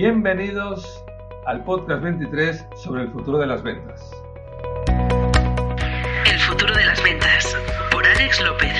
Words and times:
Bienvenidos 0.00 1.04
al 1.44 1.64
podcast 1.64 2.04
23 2.04 2.66
sobre 2.76 3.02
el 3.02 3.10
futuro 3.10 3.38
de 3.38 3.48
las 3.48 3.64
ventas. 3.64 4.08
El 6.24 6.38
futuro 6.38 6.72
de 6.72 6.86
las 6.86 7.02
ventas 7.02 7.56
por 7.90 8.06
Alex 8.06 8.40
López. 8.44 8.74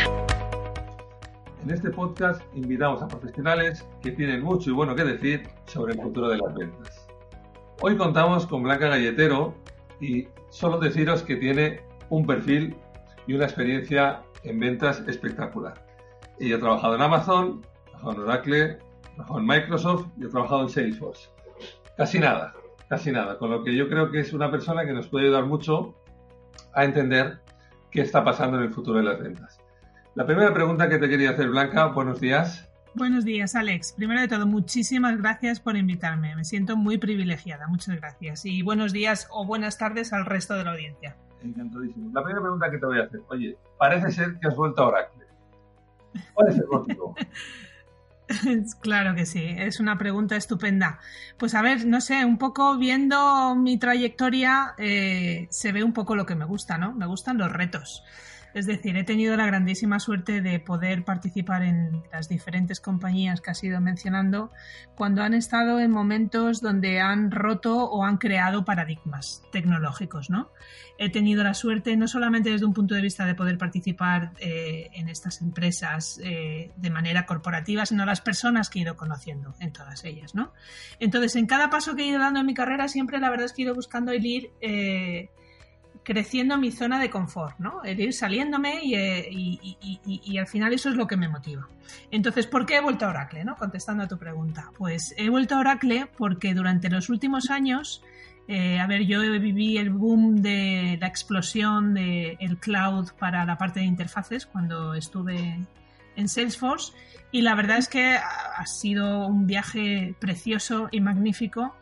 En 1.65 1.71
este 1.73 1.91
podcast 1.91 2.41
invitamos 2.55 3.03
a 3.03 3.09
profesionales 3.09 3.85
que 4.01 4.13
tienen 4.13 4.45
mucho 4.45 4.71
y 4.71 4.75
bueno 4.75 4.95
que 4.95 5.03
decir 5.03 5.49
sobre 5.67 5.95
el 5.95 6.01
futuro 6.01 6.29
de 6.29 6.39
las 6.39 6.55
ventas. 6.55 7.09
Hoy 7.81 7.97
contamos 7.97 8.47
con 8.47 8.63
Blanca 8.63 8.87
Galletero 8.87 9.57
y 10.01 10.29
solo 10.51 10.79
deciros 10.79 11.25
que 11.25 11.35
tiene 11.35 11.81
un 12.11 12.29
perfil 12.29 12.77
y 13.27 13.35
una 13.35 13.47
experiencia 13.47 14.23
en 14.45 14.61
ventas 14.61 15.03
espectacular. 15.09 15.85
Ella 16.39 16.55
ha 16.55 16.61
trabajado 16.61 16.95
en 16.95 17.03
Amazon, 17.03 17.67
en 18.05 18.21
Oracle, 18.21 18.79
trabajado 19.19 19.41
en 19.41 19.47
Microsoft 19.47 20.07
y 20.17 20.25
he 20.25 20.29
trabajado 20.29 20.63
en 20.63 20.69
Salesforce. 20.69 21.29
Casi 21.97 22.19
nada, 22.19 22.55
casi 22.89 23.11
nada. 23.11 23.39
Con 23.39 23.51
lo 23.51 23.65
que 23.65 23.75
yo 23.75 23.89
creo 23.89 24.11
que 24.11 24.21
es 24.21 24.33
una 24.33 24.51
persona 24.51 24.87
que 24.87 24.93
nos 24.93 25.09
puede 25.09 25.27
ayudar 25.27 25.47
mucho 25.47 25.95
a 26.75 26.85
entender 26.85 27.41
qué 27.91 28.03
está 28.03 28.23
pasando 28.25 28.59
en 28.59 28.65
el 28.65 28.71
futuro 28.71 28.99
de 28.99 29.05
las 29.05 29.19
ventas. 29.21 29.61
La 30.15 30.27
primera 30.27 30.53
pregunta 30.53 30.89
que 30.89 30.99
te 30.99 31.09
quería 31.09 31.31
hacer, 31.31 31.49
Blanca, 31.49 31.87
buenos 31.87 32.21
días. 32.21 32.69
Buenos 32.95 33.25
días, 33.25 33.55
Alex. 33.55 33.93
Primero 33.93 34.21
de 34.21 34.29
todo, 34.29 34.47
muchísimas 34.47 35.19
gracias 35.19 35.61
por 35.61 35.77
invitarme. 35.77 36.35
Me 36.35 36.45
siento 36.45 36.77
muy 36.77 36.99
privilegiada. 36.99 37.69
Muchas 37.69 37.97
gracias. 37.97 38.45
Y 38.45 38.63
buenos 38.63 38.93
días 38.93 39.29
o 39.31 39.47
buenas 39.47 39.79
tardes 39.79 40.13
al 40.13 40.27
resto 40.27 40.55
de 40.55 40.65
la 40.65 40.73
audiencia. 40.73 41.17
Encantadísimo. 41.43 42.11
La 42.13 42.23
primera 42.23 42.43
pregunta 42.43 42.71
que 42.71 42.79
te 42.79 42.87
voy 42.87 42.99
a 42.99 43.05
hacer. 43.05 43.21
Oye, 43.29 43.57
parece 43.79 44.11
ser 44.11 44.39
que 44.41 44.49
has 44.49 44.57
vuelto 44.57 44.83
a 44.83 44.89
Oracle. 44.89 45.25
¿Cuál 46.35 46.49
es 46.49 46.59
el 46.59 46.67
motivo? 46.67 47.15
Claro 48.81 49.15
que 49.15 49.27
sí, 49.27 49.45
es 49.57 49.81
una 49.81 49.99
pregunta 49.99 50.37
estupenda. 50.37 50.99
Pues 51.39 51.55
a 51.55 51.63
ver, 51.63 51.87
no 51.87 52.01
sé, 52.01 52.25
un 52.25 52.39
poco 52.39 52.77
viendo 52.79 53.55
mi 53.55 53.79
trayectoria 53.79 54.75
eh, 54.79 55.49
se 55.51 55.73
ve 55.73 55.83
un 55.83 55.93
poco 55.93 56.15
lo 56.17 56.27
que 56.27 56.35
me 56.35 56.45
gusta, 56.45 56.79
¿no? 56.79 56.95
Me 56.95 57.07
gustan 57.07 57.39
los 57.39 57.51
retos. 57.51 58.05
Es 58.55 58.67
decir, 58.67 58.97
he 58.97 59.05
tenido 59.05 59.37
la 59.37 59.47
grandísima 59.47 60.01
suerte 60.01 60.41
de 60.41 60.59
poder 60.61 61.05
participar 61.05 61.63
en 61.63 62.03
las 62.13 62.29
diferentes 62.29 62.81
compañías 62.81 63.41
que 63.41 63.51
has 63.51 63.63
ido 63.63 63.81
mencionando 63.81 64.51
cuando 64.95 65.23
han 65.23 65.35
estado 65.35 65.81
en 65.81 65.91
momentos 65.91 66.61
donde 66.61 67.01
han 67.01 67.31
roto 67.31 67.85
o 67.85 68.05
han 68.05 68.17
creado 68.17 68.65
paradigmas 68.65 69.43
tecnológicos, 69.53 70.31
¿no? 70.31 70.51
He 70.99 71.11
tenido 71.11 71.45
la 71.45 71.55
suerte 71.55 71.97
no 71.97 72.09
solamente 72.09 72.51
desde 72.51 72.67
un 72.67 72.75
punto 72.75 72.95
de 72.95 73.03
vista 73.03 73.25
de 73.25 73.35
poder 73.35 73.59
participar 73.59 74.33
eh, 74.41 74.89
en 74.95 75.09
estas 75.09 75.41
empresas 75.41 76.21
eh, 76.25 76.73
de 76.77 76.91
manera 76.91 77.27
corporativa, 77.27 77.87
sino 77.87 78.05
las 78.05 78.21
personas 78.21 78.69
que 78.69 78.81
he 78.81 78.83
ido 78.83 78.97
conociendo 78.97 79.55
en 79.61 79.73
todas 79.73 80.05
ellas, 80.05 80.35
¿no? 80.35 80.53
Entonces, 80.99 81.37
en 81.37 81.47
cada 81.47 81.71
paso 81.71 81.95
que 81.95 82.03
he 82.03 82.07
ido 82.07 82.19
dando 82.19 82.41
en 82.41 82.47
mi 82.47 82.55
carrera, 82.55 82.89
siempre 82.89 83.21
la 83.21 83.31
verdad 83.31 83.47
es 83.47 83.53
que 83.53 83.63
he 83.63 83.65
ido 83.67 83.75
buscando 83.75 84.11
el 84.11 84.25
ir 84.27 84.51
eh, 84.61 85.31
creciendo 86.09 86.57
mi 86.57 86.73
zona 86.73 86.99
de 86.99 87.11
confort, 87.11 87.59
¿no? 87.59 87.85
El 87.85 88.01
ir 88.01 88.15
saliéndome 88.15 88.81
eh, 88.95 89.29
y, 89.31 90.39
al 90.39 90.47
final 90.47 90.73
eso 90.73 90.89
es 90.89 90.95
lo 90.95 91.07
que 91.07 91.19
me 91.19 91.29
motiva. 91.29 91.69
Entonces, 92.11 92.47
¿por 92.47 92.65
qué 92.65 92.77
he 92.77 92.81
vuelto 92.81 93.05
a 93.05 93.11
Oracle? 93.11 93.45
¿no? 93.45 93.57
Contestando 93.57 94.05
a 94.05 94.09
tu 94.09 94.17
pregunta. 94.17 94.71
Pues 94.79 95.15
he 95.19 95.29
vuelto 95.29 95.57
a 95.57 95.59
Oracle 95.59 96.09
porque 96.17 96.55
durante 96.55 96.89
los 96.89 97.11
últimos 97.11 97.51
años, 97.51 98.03
eh, 98.49 98.81
a 98.81 98.87
ver, 98.87 99.03
yo 99.03 99.21
viví 99.39 99.77
el 99.77 99.91
boom 99.91 100.41
de 100.41 100.97
la 100.99 101.09
explosión 101.09 101.93
del 101.93 102.57
cloud 102.59 103.11
para 103.19 103.45
la 103.45 103.59
parte 103.59 103.81
de 103.81 103.87
interfaces 103.87 104.47
cuando 104.47 104.95
estuve 104.95 105.59
en 106.17 106.29
Salesforce 106.31 106.95
y 107.33 107.43
la 107.43 107.55
verdad 107.55 107.77
es 107.77 107.89
que 107.89 108.17
ha 108.17 108.65
sido 108.65 109.27
un 109.27 109.47
viaje 109.47 110.15
precioso 110.19 110.89
y 110.91 111.03
magnífico 111.03 111.77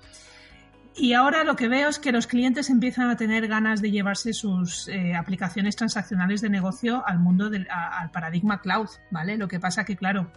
y 0.97 1.13
ahora 1.13 1.45
lo 1.45 1.57
que 1.57 1.69
veo 1.69 1.89
es 1.89 1.99
que 1.99 2.11
los 2.11 2.27
clientes 2.27 2.71
empiezan 2.71 3.11
a 3.11 3.17
tener 3.17 3.47
ganas 3.49 3.83
de 3.83 3.91
llevarse 3.91 4.33
sus 4.33 4.89
eh, 4.89 5.15
aplicaciones 5.15 5.77
transaccionales 5.77 6.41
de 6.41 6.49
negocio 6.49 7.07
al 7.07 7.19
mundo 7.19 7.51
del 7.51 7.69
al 7.71 8.11
paradigma 8.11 8.63
cloud, 8.63 8.89
¿vale? 9.11 9.37
Lo 9.37 9.47
que 9.47 9.61
pasa 9.61 9.85
que, 9.85 9.97
claro, 9.97 10.31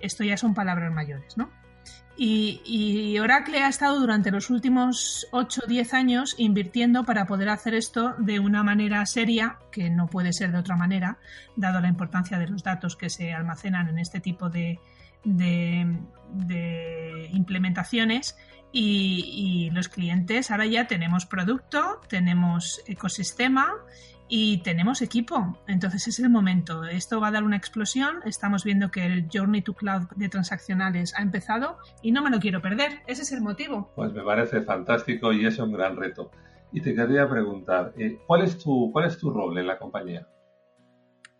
esto 0.00 0.22
ya 0.22 0.36
son 0.36 0.54
palabras 0.54 0.92
mayores, 0.92 1.36
¿no? 1.36 1.50
Y, 2.16 3.18
Oracle 3.18 3.58
ha 3.64 3.68
estado 3.68 3.98
durante 3.98 4.30
los 4.30 4.48
últimos 4.48 5.26
8 5.32 5.62
o 5.64 5.66
10 5.66 5.94
años 5.94 6.36
invirtiendo 6.38 7.02
para 7.02 7.26
poder 7.26 7.48
hacer 7.48 7.74
esto 7.74 8.14
de 8.18 8.38
una 8.38 8.62
manera 8.62 9.04
seria, 9.06 9.58
que 9.72 9.90
no 9.90 10.06
puede 10.06 10.32
ser 10.32 10.52
de 10.52 10.58
otra 10.58 10.76
manera, 10.76 11.18
dado 11.56 11.80
la 11.80 11.88
importancia 11.88 12.38
de 12.38 12.46
los 12.46 12.62
datos 12.62 12.94
que 12.94 13.10
se 13.10 13.32
almacenan 13.32 13.88
en 13.88 13.98
este 13.98 14.20
tipo 14.20 14.48
de 14.48 14.78
implementaciones 17.32 18.36
y, 18.76 19.70
los 19.70 19.88
clientes 19.88 20.50
ahora 20.50 20.66
ya 20.66 20.86
tenemos 20.86 21.26
producto, 21.26 22.00
tenemos 22.08 22.82
ecosistema 22.86 23.68
y 24.28 24.58
tenemos 24.58 25.00
equipo. 25.00 25.58
Entonces 25.68 26.08
es 26.08 26.18
el 26.18 26.28
momento. 26.28 26.84
Esto 26.84 27.20
va 27.20 27.28
a 27.28 27.30
dar 27.30 27.44
una 27.44 27.56
explosión. 27.56 28.16
Estamos 28.24 28.64
viendo 28.64 28.90
que 28.90 29.06
el 29.06 29.28
Journey 29.32 29.62
to 29.62 29.74
Cloud 29.74 30.08
de 30.16 30.28
transaccionales 30.28 31.14
ha 31.16 31.22
empezado 31.22 31.78
y 32.02 32.10
no 32.10 32.22
me 32.22 32.30
lo 32.30 32.40
quiero 32.40 32.60
perder. 32.60 33.00
Ese 33.06 33.22
es 33.22 33.32
el 33.32 33.42
motivo. 33.42 33.92
Pues 33.94 34.12
me 34.12 34.22
parece 34.22 34.62
fantástico 34.62 35.32
y 35.32 35.46
es 35.46 35.58
un 35.58 35.72
gran 35.72 35.96
reto. 35.96 36.30
Y 36.72 36.80
te 36.80 36.94
quería 36.94 37.28
preguntar, 37.28 37.92
eh, 37.96 38.18
¿cuál, 38.26 38.42
es 38.42 38.58
tu, 38.58 38.90
¿cuál 38.92 39.06
es 39.06 39.18
tu 39.18 39.30
rol 39.30 39.56
en 39.56 39.68
la 39.68 39.78
compañía? 39.78 40.26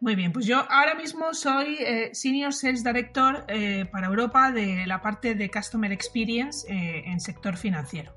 Muy 0.00 0.16
bien, 0.16 0.32
pues 0.32 0.44
yo 0.44 0.70
ahora 0.70 0.94
mismo 0.94 1.32
soy 1.32 1.76
eh, 1.80 2.10
Senior 2.12 2.52
Sales 2.52 2.84
Director 2.84 3.44
eh, 3.48 3.86
para 3.90 4.08
Europa 4.08 4.50
de 4.52 4.86
la 4.86 5.00
parte 5.00 5.34
de 5.34 5.50
Customer 5.50 5.90
Experience 5.92 6.70
eh, 6.70 7.04
en 7.06 7.20
sector 7.20 7.56
financiero. 7.56 8.12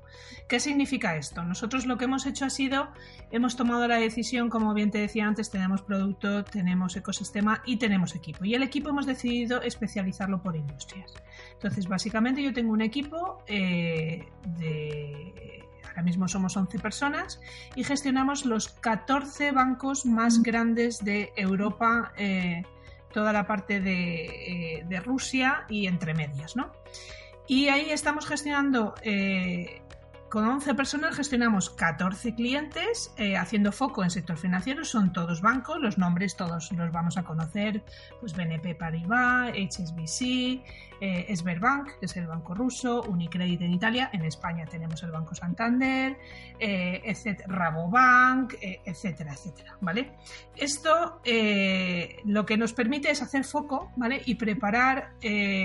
¿Qué 0.48 0.60
significa 0.60 1.16
esto? 1.16 1.44
Nosotros 1.44 1.86
lo 1.86 1.96
que 1.96 2.06
hemos 2.06 2.26
hecho 2.26 2.44
ha 2.44 2.50
sido, 2.50 2.88
hemos 3.30 3.56
tomado 3.56 3.86
la 3.86 3.96
decisión, 3.96 4.50
como 4.50 4.74
bien 4.74 4.90
te 4.90 4.98
decía 4.98 5.26
antes, 5.26 5.50
tenemos 5.50 5.82
producto, 5.82 6.44
tenemos 6.44 6.96
ecosistema 6.96 7.62
y 7.64 7.76
tenemos 7.76 8.14
equipo. 8.14 8.44
Y 8.44 8.54
el 8.54 8.62
equipo 8.62 8.90
hemos 8.90 9.06
decidido 9.06 9.62
especializarlo 9.62 10.42
por 10.42 10.56
industrias. 10.56 11.14
Entonces, 11.52 11.86
básicamente 11.86 12.42
yo 12.42 12.52
tengo 12.52 12.72
un 12.72 12.82
equipo 12.82 13.42
de 13.46 14.26
Ahora 15.86 16.02
mismo 16.02 16.28
somos 16.28 16.56
11 16.56 16.78
personas 16.78 17.40
y 17.74 17.84
gestionamos 17.84 18.44
los 18.44 18.68
14 18.68 19.52
bancos 19.52 20.06
más 20.06 20.42
grandes 20.42 21.04
de 21.04 21.32
Europa, 21.36 22.12
eh, 22.16 22.62
toda 23.12 23.32
la 23.32 23.46
parte 23.46 23.80
de, 23.80 24.80
eh, 24.88 25.00
Rusia 25.00 25.64
y 25.68 25.86
entre 25.86 26.14
medias, 26.14 26.56
¿no? 26.56 26.72
Y 27.46 27.68
ahí 27.68 27.90
estamos 27.90 28.26
gestionando 28.26 28.94
eh, 29.02 29.82
con 30.30 30.46
11 30.46 30.74
personas 30.74 31.16
gestionamos 31.16 31.70
14 31.70 32.34
clientes 32.34 33.12
haciendo 33.38 33.72
foco 33.72 34.02
en 34.04 34.10
sector 34.10 34.36
financiero. 34.36 34.84
Son 34.84 35.12
todos 35.12 35.40
bancos, 35.40 35.78
los 35.80 35.98
nombres 35.98 36.36
todos 36.36 36.70
los 36.72 36.92
vamos 36.92 37.16
a 37.16 37.24
conocer, 37.24 37.82
pues 38.20 38.34
BNP 38.34 38.74
Paribas, 38.74 39.52
HSBC, 39.52 40.62
eh, 41.00 41.36
Sberbank, 41.36 41.98
que 42.00 42.06
es 42.06 42.16
el 42.16 42.26
banco 42.26 42.54
ruso, 42.54 43.02
Unicredit 43.02 43.60
en 43.62 43.72
Italia, 43.72 44.10
en 44.12 44.24
España 44.24 44.64
tenemos 44.66 45.02
el 45.02 45.10
Banco 45.10 45.34
Santander, 45.34 46.16
eh, 46.58 47.14
Rabobank, 47.46 48.54
eh, 48.60 48.80
etcétera, 48.84 49.32
etcétera, 49.32 49.76
¿vale? 49.80 50.16
Esto 50.56 51.20
eh, 51.24 52.16
lo 52.24 52.44
que 52.44 52.56
nos 52.56 52.72
permite 52.72 53.10
es 53.10 53.22
hacer 53.22 53.44
foco, 53.44 53.92
¿vale? 53.96 54.22
Y 54.24 54.34
preparar 54.34 55.12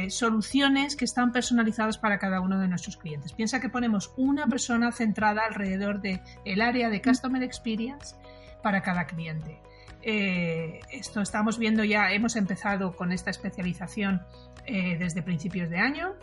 soluciones 0.10 0.96
que 0.96 1.06
están 1.06 1.32
personalizadas 1.32 1.98
para 1.98 2.20
cada 2.20 2.42
uno 2.42 2.60
de 2.60 2.68
nuestros 2.68 2.98
clientes. 2.98 3.34
Piensa 3.34 3.60
que 3.60 3.70
ponemos 3.70 4.14
una 4.18 4.46
persona 4.54 4.92
centrada 4.92 5.42
alrededor 5.48 6.00
del 6.00 6.22
el 6.46 6.62
área 6.62 6.92
de 6.92 7.02
Customer 7.02 7.42
Experience 7.42 8.16
para 8.62 8.84
cada 8.84 9.08
cliente. 9.08 9.60
esto 10.04 11.22
estamos 11.22 11.58
viendo 11.58 11.84
ya, 11.84 12.12
hemos 12.12 12.36
empezado 12.36 12.96
con 12.96 13.12
esta 13.12 13.32
especialización 13.32 14.22
eh, 14.68 14.96
desde 15.00 15.24
principios 15.24 15.72
de 15.72 15.80
año 15.80 16.14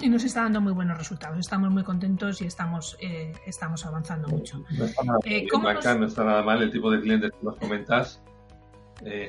y 0.00 0.08
nos 0.08 0.24
está 0.24 0.44
dando 0.44 0.62
muy 0.62 0.72
buenos 0.72 0.96
resultados. 0.96 1.38
Estamos 1.38 1.70
muy 1.70 1.82
contentos 1.82 2.40
y 2.40 2.46
estamos, 2.46 2.96
eh, 3.02 3.32
estamos 3.44 3.84
avanzando 3.84 4.28
mucho. 4.28 4.64
No 4.70 4.84
está, 4.86 5.04
nada 5.04 5.18
eh, 5.26 5.46
mal, 5.60 6.00
no 6.00 6.06
está 6.06 6.24
nada 6.24 6.42
mal 6.42 6.62
el 6.62 6.70
tipo 6.70 6.90
de 6.90 7.02
clientes 7.02 7.32
que 7.32 7.44
nos 7.44 7.56
comentas 7.56 8.22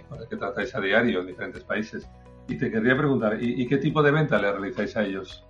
con 0.08 0.22
el 0.22 0.28
que 0.30 0.38
tratáis 0.38 0.74
a 0.76 0.80
diario 0.80 1.20
en 1.20 1.28
diferentes 1.28 1.64
países. 1.66 2.08
Y 2.48 2.58
te 2.58 2.72
quería 2.72 2.96
preguntar, 2.96 3.38
¿y, 3.42 3.68
qué 3.68 3.78
tipo 3.78 4.02
de 4.02 4.12
venta 4.12 4.40
le 4.40 4.50
realizáis 4.50 4.96
a 4.96 5.04
ellos? 5.04 5.46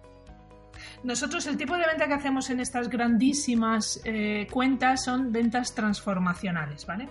Nosotros 1.04 1.46
el 1.48 1.57
tipo 1.57 1.78
de 1.78 1.86
venta 1.86 2.07
que 2.07 2.13
hacemos 2.13 2.50
en 2.50 2.60
estas 2.60 2.90
grandísimas 2.90 4.01
eh, 4.04 4.48
cuentas 4.51 5.04
son 5.04 5.31
ventas 5.31 5.74
transformacionales, 5.74 6.86
¿vale? 6.86 7.10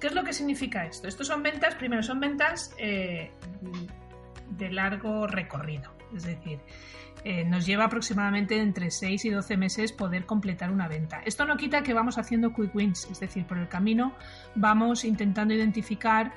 ¿Qué 0.00 0.08
es 0.08 0.14
lo 0.14 0.24
que 0.24 0.32
significa 0.32 0.86
esto? 0.86 1.08
Estos 1.08 1.26
son 1.26 1.42
ventas, 1.42 1.74
primero 1.74 2.02
son 2.02 2.20
ventas 2.20 2.74
eh, 2.78 3.30
de 4.50 4.70
largo 4.70 5.26
recorrido, 5.26 5.92
es 6.14 6.24
decir, 6.24 6.60
eh, 7.24 7.44
nos 7.44 7.66
lleva 7.66 7.86
aproximadamente 7.86 8.56
entre 8.56 8.90
6 8.90 9.24
y 9.24 9.30
12 9.30 9.56
meses 9.56 9.92
poder 9.92 10.26
completar 10.26 10.70
una 10.70 10.86
venta. 10.86 11.22
Esto 11.24 11.44
no 11.44 11.56
quita 11.56 11.82
que 11.82 11.92
vamos 11.92 12.18
haciendo 12.18 12.52
quick 12.52 12.74
wins, 12.74 13.08
es 13.10 13.20
decir, 13.20 13.46
por 13.46 13.58
el 13.58 13.68
camino 13.68 14.14
vamos 14.54 15.04
intentando 15.04 15.52
identificar 15.52 16.32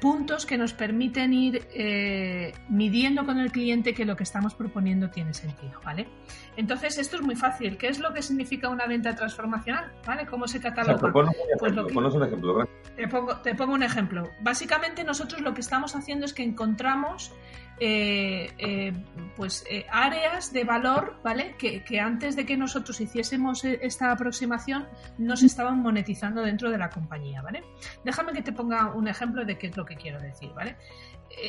puntos 0.00 0.46
que 0.46 0.58
nos 0.58 0.72
permiten 0.72 1.32
ir 1.32 1.66
eh, 1.72 2.52
midiendo 2.68 3.24
con 3.24 3.38
el 3.38 3.50
cliente 3.50 3.94
que 3.94 4.04
lo 4.04 4.16
que 4.16 4.22
estamos 4.22 4.54
proponiendo 4.54 5.10
tiene 5.10 5.34
sentido, 5.34 5.80
¿vale? 5.84 6.08
Entonces, 6.56 6.98
esto 6.98 7.16
es 7.16 7.22
muy 7.22 7.36
fácil. 7.36 7.76
¿Qué 7.76 7.88
es 7.88 7.98
lo 7.98 8.12
que 8.12 8.22
significa 8.22 8.68
una 8.68 8.86
venta 8.86 9.14
transformacional? 9.14 9.92
¿Vale? 10.06 10.26
¿Cómo 10.26 10.46
se 10.46 10.60
cataloga? 10.60 10.94
un 10.94 11.28
ejemplo, 11.28 11.86
pues 11.86 12.14
un 12.14 12.22
ejemplo. 12.22 12.68
Te 12.96 13.08
pongo, 13.08 13.36
te 13.38 13.54
pongo 13.54 13.74
un 13.74 13.82
ejemplo. 13.82 14.30
Básicamente, 14.40 15.04
nosotros 15.04 15.40
lo 15.40 15.54
que 15.54 15.60
estamos 15.60 15.96
haciendo 15.96 16.26
es 16.26 16.34
que 16.34 16.42
encontramos 16.42 17.32
eh, 17.80 18.52
eh, 18.58 18.92
pues 19.36 19.64
eh, 19.68 19.84
áreas 19.90 20.52
de 20.52 20.62
valor, 20.62 21.16
¿vale? 21.24 21.56
Que, 21.58 21.82
antes 21.98 22.36
de 22.36 22.46
que 22.46 22.56
nosotros 22.56 23.00
hiciésemos 23.00 23.64
esta 23.64 24.12
aproximación 24.12 24.86
no 25.18 25.36
se 25.36 25.46
estaban 25.46 25.80
monetizando 25.80 26.42
dentro 26.42 26.70
de 26.70 26.78
la 26.78 26.88
compañía, 26.88 27.42
¿vale? 27.42 27.64
Déjame 28.04 28.32
que 28.32 28.42
te 28.42 28.52
ponga 28.52 28.92
un 28.94 29.08
ejemplo 29.08 29.44
de 29.44 29.58
qué 29.58 29.68
es 29.68 29.76
lo 29.76 29.84
que 29.84 29.96
quiero 29.96 30.20
decir, 30.20 30.50
¿vale? 30.54 30.76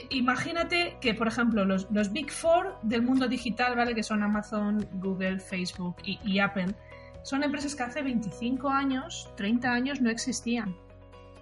imagínate 0.10 0.98
que, 1.00 1.14
por 1.14 1.28
ejemplo, 1.28 1.64
los, 1.64 2.12
Big 2.12 2.32
Four 2.32 2.80
del 2.82 3.04
mundo 3.04 3.28
digital, 3.28 3.76
¿vale? 3.76 3.94
Que 3.94 4.02
son 4.02 4.24
Amazon, 4.24 4.84
Google, 4.94 5.40
Facebook 5.40 5.98
y, 6.04 6.20
y 6.24 6.40
Apple, 6.40 6.74
son 7.22 7.44
empresas 7.44 7.76
que 7.76 7.84
hace 7.84 8.02
25 8.02 8.68
años, 8.68 9.30
30 9.36 9.72
años 9.72 10.02
no 10.02 10.10
existían. 10.10 10.76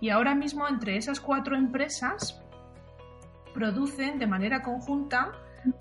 Y 0.01 0.09
ahora 0.09 0.35
mismo 0.35 0.67
entre 0.67 0.97
esas 0.97 1.21
cuatro 1.21 1.55
empresas 1.55 2.42
producen 3.53 4.19
de 4.19 4.27
manera 4.27 4.61
conjunta 4.61 5.31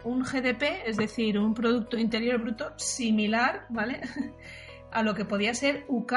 un 0.05 0.23
GDP, 0.23 0.87
es 0.87 0.97
decir, 0.97 1.39
un 1.39 1.55
Producto 1.55 1.97
Interior 1.99 2.41
Bruto 2.41 2.73
similar, 2.77 3.67
¿vale? 3.69 4.01
a 4.93 5.03
lo 5.03 5.15
que 5.15 5.25
podía 5.25 5.55
ser 5.55 5.85
UK. 5.89 6.15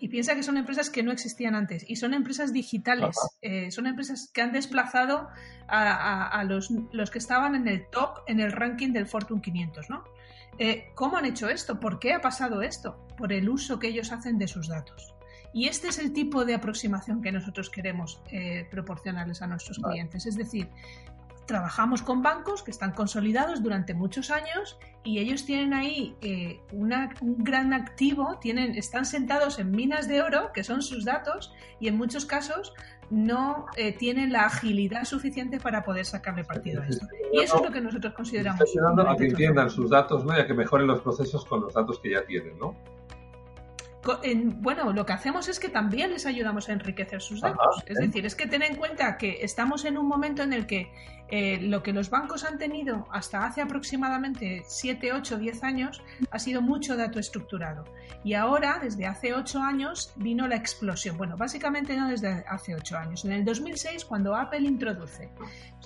Y 0.00 0.08
piensa 0.08 0.36
que 0.36 0.44
son 0.44 0.56
empresas 0.56 0.90
que 0.90 1.02
no 1.02 1.10
existían 1.10 1.56
antes 1.56 1.84
y 1.88 1.96
son 1.96 2.14
empresas 2.14 2.52
digitales, 2.52 3.16
eh, 3.42 3.72
son 3.72 3.88
empresas 3.88 4.30
que 4.32 4.42
han 4.42 4.52
desplazado 4.52 5.28
a, 5.66 6.44
los, 6.44 6.70
los, 6.92 7.10
que 7.10 7.18
estaban 7.18 7.56
en 7.56 7.66
el 7.66 7.88
top, 7.90 8.20
en 8.28 8.38
el 8.38 8.52
ranking 8.52 8.92
del 8.92 9.06
Fortune 9.06 9.42
500, 9.42 9.90
¿no? 9.90 10.04
Eh, 10.60 10.90
¿Cómo 10.94 11.16
han 11.16 11.24
hecho 11.24 11.48
esto? 11.48 11.80
¿Por 11.80 11.98
qué 11.98 12.12
ha 12.12 12.20
pasado 12.20 12.62
esto? 12.62 13.08
Por 13.16 13.32
el 13.32 13.48
uso 13.48 13.80
que 13.80 13.88
ellos 13.88 14.12
hacen 14.12 14.38
de 14.38 14.46
sus 14.46 14.68
datos. 14.68 15.17
Y 15.58 15.66
este 15.66 15.88
es 15.88 15.98
el 15.98 16.12
tipo 16.12 16.44
de 16.44 16.54
aproximación 16.54 17.20
que 17.20 17.32
nosotros 17.32 17.68
queremos 17.68 18.22
eh, 18.30 18.68
proporcionarles 18.70 19.42
a 19.42 19.48
nuestros 19.48 19.80
clientes. 19.80 20.24
Es 20.24 20.36
decir, 20.36 20.68
trabajamos 21.46 22.00
con 22.00 22.22
bancos 22.22 22.62
que 22.62 22.70
están 22.70 22.92
consolidados 22.92 23.60
durante 23.60 23.92
muchos 23.92 24.30
años 24.30 24.78
y 25.02 25.18
ellos 25.18 25.44
tienen 25.44 25.74
ahí 25.74 26.14
eh, 26.20 26.60
un 26.70 26.94
gran 27.38 27.72
activo, 27.72 28.38
tienen, 28.40 28.76
están 28.76 29.04
sentados 29.04 29.58
en 29.58 29.72
minas 29.72 30.06
de 30.06 30.22
oro, 30.22 30.52
que 30.52 30.62
son 30.62 30.80
sus 30.80 31.04
datos, 31.04 31.52
y 31.80 31.88
en 31.88 31.96
muchos 31.96 32.24
casos 32.24 32.72
no 33.10 33.66
eh, 33.74 33.90
tienen 33.90 34.32
la 34.32 34.44
agilidad 34.44 35.06
suficiente 35.06 35.58
para 35.58 35.82
poder 35.82 36.04
sacarle 36.04 36.44
partido 36.44 36.82
a 36.82 36.86
esto. 36.86 37.04
Y 37.32 37.40
eso 37.40 37.56
es 37.56 37.62
lo 37.64 37.72
que 37.72 37.80
nosotros 37.80 38.14
consideramos. 38.14 38.60
a 38.60 39.16
que 39.16 39.26
entiendan 39.26 39.70
sus 39.70 39.90
datos 39.90 40.24
¿no? 40.24 40.38
y 40.38 40.40
a 40.40 40.46
que 40.46 40.54
mejoren 40.54 40.86
los 40.86 41.00
procesos 41.00 41.44
con 41.44 41.62
los 41.62 41.74
datos 41.74 41.98
que 41.98 42.12
ya 42.12 42.24
tienen, 42.24 42.56
¿no? 42.60 42.76
Bueno, 44.02 44.92
lo 44.92 45.04
que 45.04 45.12
hacemos 45.12 45.48
es 45.48 45.58
que 45.58 45.68
también 45.68 46.10
les 46.10 46.24
ayudamos 46.24 46.68
a 46.68 46.72
enriquecer 46.72 47.20
sus 47.20 47.40
datos. 47.40 47.82
es 47.86 47.98
decir, 47.98 48.24
es 48.24 48.34
que 48.34 48.46
ten 48.46 48.62
en 48.62 48.76
cuenta 48.76 49.16
que 49.16 49.42
estamos 49.42 49.84
en 49.84 49.98
un 49.98 50.06
momento 50.06 50.42
en 50.42 50.52
el 50.52 50.66
que 50.66 50.90
eh, 51.30 51.58
lo 51.60 51.82
que 51.82 51.92
los 51.92 52.08
bancos 52.08 52.44
han 52.44 52.58
tenido 52.58 53.06
hasta 53.12 53.44
hace 53.44 53.60
aproximadamente 53.60 54.62
7, 54.66 55.12
8, 55.12 55.38
10 55.38 55.62
años 55.62 56.02
ha 56.30 56.38
sido 56.38 56.62
mucho 56.62 56.96
dato 56.96 57.18
estructurado. 57.18 57.84
Y 58.24 58.34
ahora, 58.34 58.78
desde 58.82 59.06
hace 59.06 59.34
8 59.34 59.60
años, 59.60 60.12
vino 60.16 60.48
la 60.48 60.56
explosión. 60.56 61.18
Bueno, 61.18 61.36
básicamente 61.36 61.96
no 61.96 62.08
desde 62.08 62.44
hace 62.48 62.74
8 62.74 62.96
años. 62.96 63.24
En 63.24 63.32
el 63.32 63.44
2006, 63.44 64.04
cuando 64.04 64.34
Apple 64.34 64.60
introduce 64.60 65.30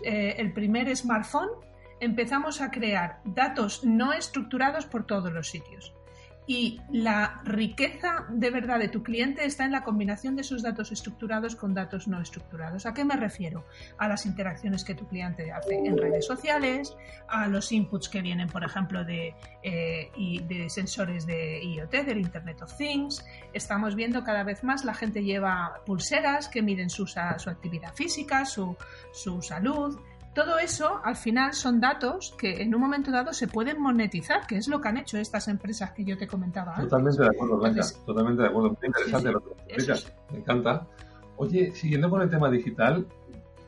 eh, 0.05 0.37
el 0.39 0.53
primer 0.53 0.95
smartphone, 0.97 1.51
empezamos 1.99 2.61
a 2.61 2.71
crear 2.71 3.21
datos 3.25 3.85
no 3.85 4.13
estructurados 4.13 4.87
por 4.87 5.07
todos 5.07 5.33
los 5.33 5.49
sitios. 5.49 5.93
Y 6.55 6.83
la 6.91 7.41
riqueza 7.45 8.27
de 8.29 8.51
verdad 8.51 8.79
de 8.79 8.89
tu 8.89 9.03
cliente 9.03 9.47
está 9.47 9.65
en 9.65 9.73
la 9.73 9.85
combinación 9.85 10.37
de 10.37 10.45
sus 10.45 10.63
datos 10.63 10.93
estructurados 10.93 11.57
con 11.57 11.73
datos 11.73 12.09
no 12.09 12.21
estructurados. 12.21 12.85
¿A 12.85 12.93
qué 12.93 13.07
me 13.07 13.17
refiero? 13.17 13.65
A 13.97 14.07
las 14.07 14.27
interacciones 14.27 14.85
que 14.85 14.95
tu 14.95 15.09
cliente 15.09 15.51
hace 15.51 15.77
en 15.77 15.97
redes 15.97 16.27
sociales, 16.27 16.95
a 17.27 17.47
los 17.47 17.73
inputs 17.73 18.11
que 18.11 18.21
vienen, 18.21 18.49
por 18.49 18.65
ejemplo, 18.65 19.03
de, 19.03 19.35
eh, 19.63 20.11
sensores 20.69 21.25
de 21.25 21.65
IoT, 21.65 22.05
del 22.05 22.19
Internet 22.19 22.61
of 22.61 22.77
Things. 22.77 23.25
Estamos 23.55 23.95
viendo 23.95 24.23
cada 24.23 24.45
vez 24.45 24.63
más 24.63 24.85
la 24.85 24.93
gente 24.93 25.25
lleva 25.25 25.81
pulseras 25.87 26.49
que 26.49 26.61
miden 26.61 26.91
su, 26.91 27.07
actividad 27.17 27.95
física, 27.95 28.45
su 28.45 28.77
salud. 29.41 29.99
Todo 30.35 30.59
eso, 30.59 31.01
al 31.05 31.17
final, 31.17 31.53
son 31.53 31.79
datos 31.79 32.35
que 32.39 32.63
en 32.63 32.75
un 32.75 32.81
momento 32.81 33.11
dado 33.11 33.35
se 33.35 33.49
pueden 33.49 33.81
monetizar, 33.81 34.47
que 34.47 34.57
es 34.57 34.67
lo 34.67 34.81
que 34.81 34.89
han 34.89 34.97
hecho 34.97 35.19
estas 35.19 35.47
empresas 35.49 35.93
que 35.93 36.05
yo 36.05 36.17
te 36.17 36.27
comentaba. 36.27 36.77
Totalmente 36.77 37.23
de 37.23 37.29
acuerdo, 37.29 37.59
Blanca. 37.59 37.83
totalmente 38.07 38.43
de 38.43 38.49
acuerdo. 38.49 38.71
Muy 38.71 38.87
interesante 38.87 39.31
lo 39.31 39.45
que 39.45 39.51
explicas. 39.69 40.13
Me 40.31 40.39
encanta. 40.39 40.87
Oye, 41.37 41.73
siguiendo 41.73 42.09
con 42.09 42.23
el 42.23 42.31
tema 42.31 42.51
digital, 42.51 43.07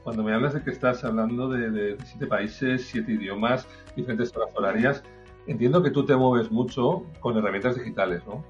cuando 0.05 0.23
me 0.23 0.33
hablas 0.33 0.55
de 0.55 0.63
que 0.63 0.71
estás 0.71 1.05
hablando 1.05 1.49
de, 1.49 1.97
siete 2.05 2.27
países, 2.27 2.87
siete 2.87 3.13
idiomas, 3.13 3.67
diferentes 3.97 4.31
zonas 4.31 4.51
horarias, 4.55 5.03
entiendo 5.47 5.83
que 5.83 5.91
tú 5.91 6.05
te 6.07 6.17
mueves 6.17 6.51
mucho 6.51 7.05
con 7.21 7.37
herramientas 7.37 7.77
digitales, 7.77 8.23
¿no? 8.27 8.45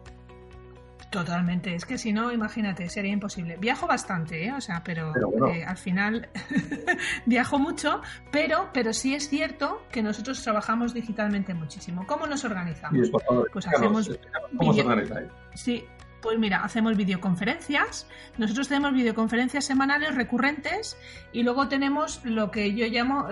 Totalmente, 1.14 1.76
es 1.76 1.84
que 1.84 1.96
si 1.96 2.12
no, 2.12 2.32
imagínate, 2.32 2.88
sería 2.88 3.12
imposible. 3.12 3.56
Viajo 3.56 3.86
bastante, 3.86 4.46
¿eh? 4.46 4.52
o 4.52 4.60
sea, 4.60 4.82
pero, 4.82 5.12
eh, 5.46 5.64
al 5.64 5.76
final 5.76 6.28
viajo 7.26 7.56
mucho, 7.56 8.02
pero, 8.32 8.70
pero 8.74 8.92
sí 8.92 9.14
es 9.14 9.28
cierto 9.28 9.86
que 9.92 10.02
nosotros 10.02 10.42
trabajamos 10.42 10.92
digitalmente 10.92 11.54
muchísimo. 11.54 12.04
¿Cómo 12.08 12.26
nos 12.26 12.44
organizamos? 12.44 13.12
pues 13.52 13.64
hacemos. 13.68 14.10
¿Cómo 14.58 14.74
se 14.74 14.80
organiza? 14.80 15.20
Sí, 15.54 15.84
pues 16.24 16.38
mira, 16.38 16.64
hacemos 16.64 16.96
videoconferencias. 16.96 18.08
Nosotros 18.38 18.66
tenemos 18.66 18.94
videoconferencias 18.94 19.66
semanales 19.66 20.14
recurrentes 20.14 20.96
y 21.32 21.42
luego 21.42 21.68
tenemos 21.68 22.24
lo 22.24 22.50
que 22.50 22.74
yo 22.74 22.86
llamo, 22.86 23.28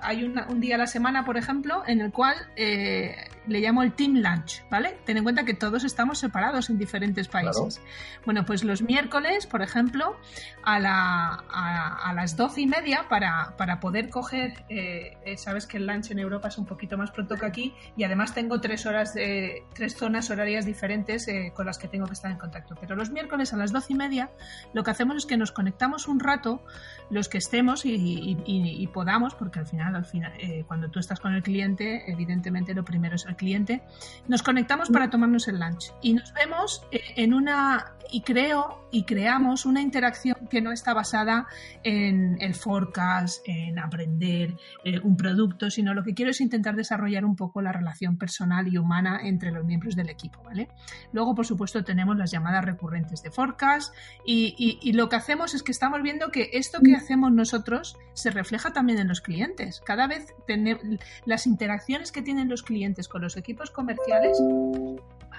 hay 0.00 0.22
un 0.22 0.60
día 0.60 0.76
a 0.76 0.78
la 0.78 0.86
semana, 0.86 1.24
por 1.24 1.36
ejemplo, 1.36 1.82
en 1.86 2.00
el 2.00 2.12
cual 2.12 2.36
eh, 2.54 3.16
le 3.46 3.60
llamo 3.60 3.82
el 3.82 3.92
Team 3.92 4.16
Lunch, 4.16 4.62
¿vale? 4.70 4.98
Ten 5.04 5.16
en 5.16 5.22
cuenta 5.22 5.44
que 5.44 5.54
todos 5.54 5.84
estamos 5.84 6.18
separados 6.18 6.70
en 6.70 6.78
diferentes 6.78 7.28
países. 7.28 7.80
Bueno, 8.24 8.44
pues 8.44 8.64
los 8.64 8.82
miércoles, 8.82 9.46
por 9.46 9.62
ejemplo, 9.62 10.16
a, 10.62 12.12
las 12.14 12.36
doce 12.36 12.62
y 12.62 12.66
media 12.66 13.06
para, 13.08 13.80
poder 13.80 14.10
coger, 14.10 14.64
eh, 14.68 15.16
eh, 15.24 15.36
sabes 15.36 15.66
que 15.66 15.78
el 15.78 15.86
lunch 15.86 16.10
en 16.10 16.18
Europa 16.18 16.48
es 16.48 16.58
un 16.58 16.66
poquito 16.66 16.96
más 16.96 17.10
pronto 17.10 17.36
que 17.36 17.46
aquí 17.46 17.74
y 17.96 18.04
además 18.04 18.34
tengo 18.34 18.60
tres 18.60 18.86
horas, 18.86 19.14
de, 19.14 19.64
tres 19.74 19.96
zonas 19.96 20.30
horarias 20.30 20.66
diferentes 20.66 21.26
con 21.54 21.66
las 21.66 21.78
que 21.78 21.88
tengo 21.88 22.06
que 22.06 22.12
estar 22.12 22.30
en 22.30 22.38
contacto. 22.38 22.76
Pero 22.80 22.96
los 22.96 23.10
miércoles 23.10 23.52
a 23.52 23.56
las 23.56 23.72
doce 23.72 23.92
y 23.92 23.96
media 23.96 24.30
lo 24.72 24.84
que 24.84 24.90
hacemos 24.90 25.16
es 25.16 25.26
que 25.26 25.36
nos 25.36 25.52
conectamos 25.52 26.08
un 26.08 26.20
rato, 26.20 26.62
los 27.10 27.28
que 27.28 27.38
estemos 27.38 27.82
y, 27.84 28.88
podamos, 28.92 29.34
porque 29.34 29.60
al 29.60 29.66
final, 29.66 29.94
al 29.94 30.04
final 30.04 30.32
eh, 30.38 30.64
cuando 30.66 30.90
tú 30.90 30.98
estás 30.98 31.20
con 31.20 31.34
el 31.34 31.42
cliente, 31.42 32.10
evidentemente 32.10 32.74
lo 32.74 32.84
primero 32.84 33.16
es 33.16 33.26
el 33.30 33.36
cliente, 33.36 33.82
nos 34.28 34.42
conectamos 34.42 34.90
para 34.90 35.10
tomarnos 35.10 35.48
el 35.48 35.58
lunch 35.58 35.92
y 36.02 36.14
nos 36.14 36.32
vemos 36.34 36.82
eh, 36.92 37.00
en 37.16 37.34
una 37.34 37.94
y 38.12 38.22
creo 38.22 38.88
y 38.90 39.04
creamos 39.04 39.66
una 39.66 39.80
interacción 39.80 40.48
que 40.50 40.60
no 40.60 40.72
está 40.72 40.94
basada 40.94 41.46
en 41.84 42.36
el 42.40 42.54
forecast, 42.54 43.40
en 43.46 43.78
aprender 43.78 44.56
eh, 44.84 44.98
un 44.98 45.16
producto, 45.16 45.70
sino 45.70 45.94
lo 45.94 46.02
que 46.02 46.14
quiero 46.14 46.32
es 46.32 46.40
intentar 46.40 46.74
desarrollar 46.74 47.24
un 47.24 47.36
poco 47.36 47.62
la 47.62 47.72
relación 47.72 48.18
personal 48.18 48.66
y 48.66 48.78
humana 48.78 49.20
entre 49.22 49.52
los 49.52 49.64
miembros 49.64 49.94
del 49.94 50.08
equipo, 50.08 50.42
¿vale? 50.42 50.68
Luego, 51.12 51.34
por 51.34 51.46
supuesto, 51.46 51.84
tenemos 51.84 52.16
las 52.16 52.30
llamadas 52.32 52.64
recurrentes 52.64 53.22
de 53.22 53.30
forecast 53.30 53.94
y, 54.26 54.78
y 54.82 54.92
lo 54.92 55.08
que 55.08 55.16
hacemos 55.16 55.54
es 55.54 55.62
que 55.62 55.72
estamos 55.72 56.02
viendo 56.02 56.30
que 56.30 56.50
esto 56.54 56.80
que 56.80 56.96
hacemos 56.96 57.32
nosotros 57.32 57.96
se 58.12 58.30
refleja 58.30 58.72
también 58.72 58.98
en 58.98 59.08
los 59.08 59.20
clientes. 59.20 59.80
Cada 59.84 60.06
vez 60.06 60.34
tenemos 60.46 60.82
las 61.24 61.46
interacciones 61.46 62.12
que 62.12 62.22
tienen 62.22 62.48
los 62.48 62.62
clientes 62.62 63.08
con 63.08 63.19
los 63.20 63.36
equipos 63.36 63.70
comerciales 63.70 64.38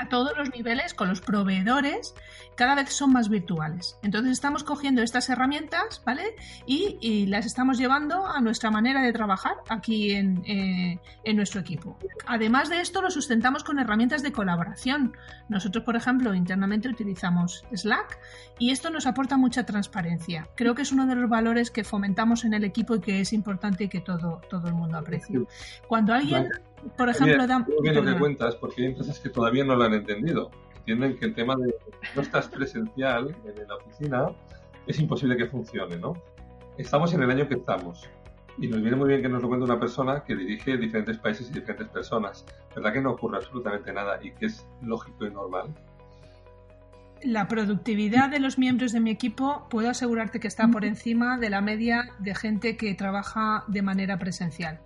a 0.01 0.09
todos 0.09 0.35
los 0.37 0.49
niveles 0.51 0.93
con 0.93 1.09
los 1.09 1.21
proveedores 1.21 2.15
cada 2.55 2.75
vez 2.75 2.89
son 2.89 3.13
más 3.13 3.29
virtuales. 3.29 3.97
Entonces 4.03 4.33
estamos 4.33 4.63
cogiendo 4.63 5.01
estas 5.01 5.29
herramientas, 5.29 6.01
¿vale? 6.05 6.35
Y, 6.65 7.25
las 7.27 7.45
estamos 7.45 7.77
llevando 7.77 8.25
a 8.25 8.41
nuestra 8.41 8.71
manera 8.71 9.01
de 9.01 9.13
trabajar 9.13 9.53
aquí 9.69 10.11
en, 10.11 10.43
eh, 10.45 10.99
en, 11.23 11.35
nuestro 11.35 11.61
equipo. 11.61 11.97
Además 12.25 12.69
de 12.69 12.81
esto, 12.81 13.01
lo 13.01 13.09
sustentamos 13.09 13.63
con 13.63 13.79
herramientas 13.79 14.21
de 14.21 14.31
colaboración. 14.31 15.15
Nosotros, 15.49 15.83
por 15.83 15.95
ejemplo, 15.95 16.33
internamente 16.33 16.89
utilizamos 16.89 17.63
Slack 17.73 18.19
y 18.59 18.71
esto 18.71 18.89
nos 18.89 19.07
aporta 19.07 19.37
mucha 19.37 19.65
transparencia. 19.65 20.47
Creo 20.55 20.75
que 20.75 20.81
es 20.81 20.91
uno 20.91 21.05
de 21.05 21.15
los 21.15 21.29
valores 21.29 21.71
que 21.71 21.83
fomentamos 21.83 22.43
en 22.43 22.53
el 22.53 22.63
equipo 22.63 22.95
y 22.95 23.01
que 23.01 23.21
es 23.21 23.33
importante 23.33 23.85
y 23.85 23.89
que 23.89 24.01
todo, 24.01 24.41
todo 24.49 24.67
el 24.67 24.73
mundo 24.73 24.97
aprecia. 24.97 25.39
Cuando 25.87 26.13
alguien... 26.13 26.49
Por 26.97 27.09
ejemplo, 27.09 27.47
da... 27.47 27.65
bien 27.81 27.95
lo 27.95 28.03
que 28.03 28.17
cuentas, 28.17 28.55
porque 28.55 28.81
hay 28.81 28.87
empresas 28.87 29.19
que 29.19 29.29
todavía 29.29 29.63
no 29.63 29.75
lo 29.75 29.83
han 29.83 29.93
entendido. 29.93 30.51
Entienden 30.79 31.17
que 31.17 31.25
el 31.25 31.35
tema 31.35 31.55
de 31.55 31.75
no 32.15 32.21
estás 32.21 32.47
presencial 32.47 33.35
en 33.45 33.67
la 33.67 33.75
oficina 33.75 34.31
es 34.87 34.99
imposible 34.99 35.37
que 35.37 35.45
funcione, 35.45 35.97
¿no? 35.97 36.13
Estamos 36.77 37.13
en 37.13 37.21
el 37.23 37.29
año 37.29 37.47
que 37.47 37.55
estamos. 37.55 38.09
Y 38.57 38.67
nos 38.67 38.81
viene 38.81 38.97
muy 38.97 39.07
bien 39.07 39.21
que 39.21 39.29
nos 39.29 39.41
lo 39.41 39.47
cuente 39.47 39.65
una 39.65 39.79
persona 39.79 40.23
que 40.23 40.35
dirige 40.35 40.77
diferentes 40.77 41.17
países 41.17 41.49
y 41.49 41.53
diferentes 41.53 41.87
personas. 41.87 42.45
¿Verdad 42.75 42.93
que 42.93 43.01
no 43.01 43.11
ocurre 43.11 43.37
absolutamente 43.37 43.93
nada 43.93 44.19
y 44.21 44.31
que 44.31 44.47
es 44.47 44.65
lógico 44.81 45.25
y 45.25 45.31
normal? 45.31 45.73
La 47.23 47.47
productividad 47.47 48.29
de 48.29 48.39
los 48.39 48.57
miembros 48.57 48.91
de 48.91 48.99
mi 48.99 49.11
equipo 49.11 49.67
puedo 49.69 49.89
asegurarte 49.89 50.39
que 50.39 50.47
está 50.47 50.67
por 50.67 50.85
encima 50.85 51.37
de 51.37 51.51
la 51.51 51.61
media 51.61 52.09
de 52.17 52.33
gente 52.33 52.77
que 52.77 52.95
trabaja 52.95 53.63
de 53.67 53.83
manera 53.83 54.17
presencial. 54.17 54.79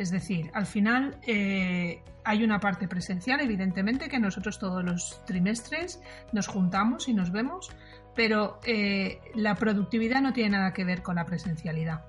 Es 0.00 0.10
decir, 0.10 0.50
al 0.54 0.64
final 0.64 1.18
eh, 1.26 2.02
hay 2.24 2.42
una 2.42 2.58
parte 2.58 2.88
presencial, 2.88 3.38
evidentemente, 3.40 4.08
que 4.08 4.18
nosotros 4.18 4.58
todos 4.58 4.82
los 4.82 5.22
trimestres 5.26 6.00
nos 6.32 6.46
juntamos 6.46 7.06
y 7.06 7.12
nos 7.12 7.30
vemos, 7.30 7.70
pero 8.16 8.60
eh, 8.64 9.20
la 9.34 9.56
productividad 9.56 10.22
no 10.22 10.32
tiene 10.32 10.56
nada 10.56 10.72
que 10.72 10.84
ver 10.84 11.02
con 11.02 11.16
la 11.16 11.26
presencialidad. 11.26 12.06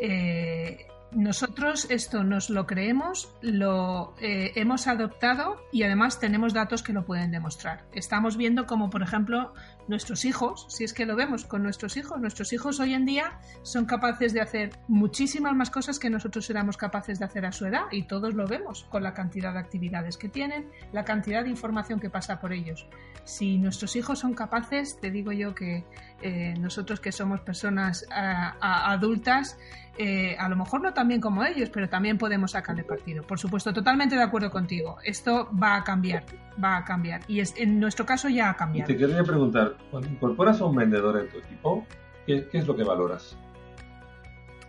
Eh, 0.00 0.86
nosotros 1.10 1.88
esto 1.90 2.22
nos 2.22 2.50
lo 2.50 2.68
creemos, 2.68 3.34
lo 3.40 4.14
hemos 4.20 4.86
adoptado 4.86 5.56
y 5.72 5.82
además 5.82 6.20
tenemos 6.20 6.54
datos 6.54 6.84
que 6.84 6.92
lo 6.92 7.04
pueden 7.04 7.32
demostrar. 7.32 7.84
Estamos 7.94 8.36
viendo 8.36 8.66
como, 8.66 8.90
por 8.90 9.02
ejemplo, 9.02 9.54
nuestros 9.88 10.24
hijos, 10.24 10.66
si 10.68 10.84
es 10.84 10.92
que 10.92 11.06
lo 11.06 11.16
vemos 11.16 11.44
con 11.44 11.62
nuestros 11.62 11.96
hijos, 11.96 12.20
nuestros 12.20 12.52
hijos 12.52 12.80
hoy 12.80 12.94
en 12.94 13.04
día 13.04 13.38
son 13.62 13.84
capaces 13.84 14.32
de 14.32 14.40
hacer 14.40 14.70
muchísimas 14.88 15.54
más 15.54 15.70
cosas 15.70 15.98
que 15.98 16.10
nosotros 16.10 16.48
éramos 16.50 16.76
capaces 16.76 17.18
de 17.18 17.24
hacer 17.24 17.46
a 17.46 17.52
su 17.52 17.66
edad 17.66 17.84
y 17.90 18.04
todos 18.04 18.34
lo 18.34 18.46
vemos 18.46 18.84
con 18.84 19.02
la 19.02 19.14
cantidad 19.14 19.52
de 19.52 19.58
actividades 19.58 20.16
que 20.16 20.28
tienen, 20.28 20.68
la 20.92 21.04
cantidad 21.04 21.42
de 21.42 21.50
información 21.50 22.00
que 22.00 22.10
pasa 22.10 22.40
por 22.40 22.52
ellos. 22.52 22.86
Si 23.24 23.58
nuestros 23.58 23.96
hijos 23.96 24.18
son 24.18 24.34
capaces, 24.34 24.98
te 25.00 25.10
digo 25.10 25.32
yo 25.32 25.54
que 25.54 25.84
eh, 26.22 26.54
nosotros 26.58 27.00
que 27.00 27.12
somos 27.12 27.40
personas 27.40 28.06
adultas, 28.10 29.58
eh, 29.96 30.36
a 30.38 30.48
lo 30.48 30.56
mejor 30.56 30.82
no 30.82 30.92
tan 30.92 31.08
bien 31.08 31.20
como 31.20 31.44
ellos, 31.44 31.70
pero 31.70 31.88
también 31.88 32.18
podemos 32.18 32.50
sacarle 32.50 32.82
partido. 32.82 33.22
Por 33.22 33.38
supuesto, 33.38 33.72
totalmente 33.72 34.16
de 34.16 34.22
acuerdo 34.22 34.50
contigo. 34.50 34.98
Esto 35.04 35.48
va 35.56 35.76
a 35.76 35.84
cambiar, 35.84 36.24
va 36.62 36.78
a 36.78 36.84
cambiar. 36.84 37.22
Y 37.28 37.40
es, 37.40 37.54
en 37.56 37.78
nuestro 37.78 38.04
caso 38.04 38.28
ya 38.28 38.50
ha 38.50 38.56
cambiado. 38.56 38.88
te 38.88 38.96
quería 38.96 39.22
preguntar, 39.22 39.73
cuando 39.90 40.08
incorporas 40.08 40.60
a 40.60 40.66
un 40.66 40.76
vendedor 40.76 41.18
en 41.20 41.28
tu 41.28 41.38
equipo, 41.38 41.86
¿qué, 42.26 42.48
es 42.52 42.66
lo 42.66 42.76
que 42.76 42.84
valoras? 42.84 43.36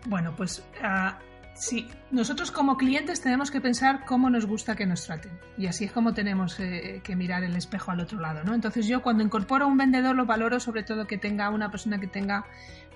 Bueno, 0.07 0.33
pues 0.35 0.67
uh, 0.83 1.15
sí, 1.55 1.88
nosotros 2.12 2.51
como 2.51 2.77
clientes 2.77 3.21
tenemos 3.21 3.50
que 3.50 3.62
pensar 3.62 4.05
cómo 4.05 4.29
nos 4.29 4.45
gusta 4.45 4.75
que 4.75 4.85
nos 4.85 5.05
traten. 5.05 5.39
Y 5.57 5.67
así 5.67 5.85
es 5.85 5.91
como 5.91 6.13
tenemos 6.13 6.59
eh, 6.59 7.01
que 7.03 7.15
mirar 7.15 7.43
el 7.43 7.55
espejo 7.55 7.91
al 7.91 8.01
otro 8.01 8.19
lado, 8.19 8.43
¿no? 8.43 8.53
Entonces 8.53 8.88
yo 8.88 9.01
cuando 9.01 9.24
incorporo 9.24 9.65
a 9.65 9.67
un 9.67 9.77
vendedor 9.77 10.15
lo 10.15 10.25
valoro 10.25 10.59
sobre 10.59 10.83
todo 10.83 11.07
que 11.07 11.17
tenga 11.17 11.50
una 11.50 11.71
persona 11.71 12.00
que 12.00 12.07
tenga 12.07 12.45